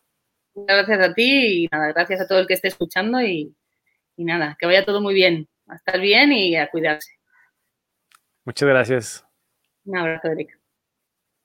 [0.54, 3.54] Gracias a ti y nada, gracias a todo el que esté escuchando y,
[4.16, 5.48] y nada, que vaya todo muy bien.
[5.66, 7.10] A estar bien y a cuidarse.
[8.44, 9.26] Muchas gracias.
[9.84, 10.63] Un abrazo, Erika.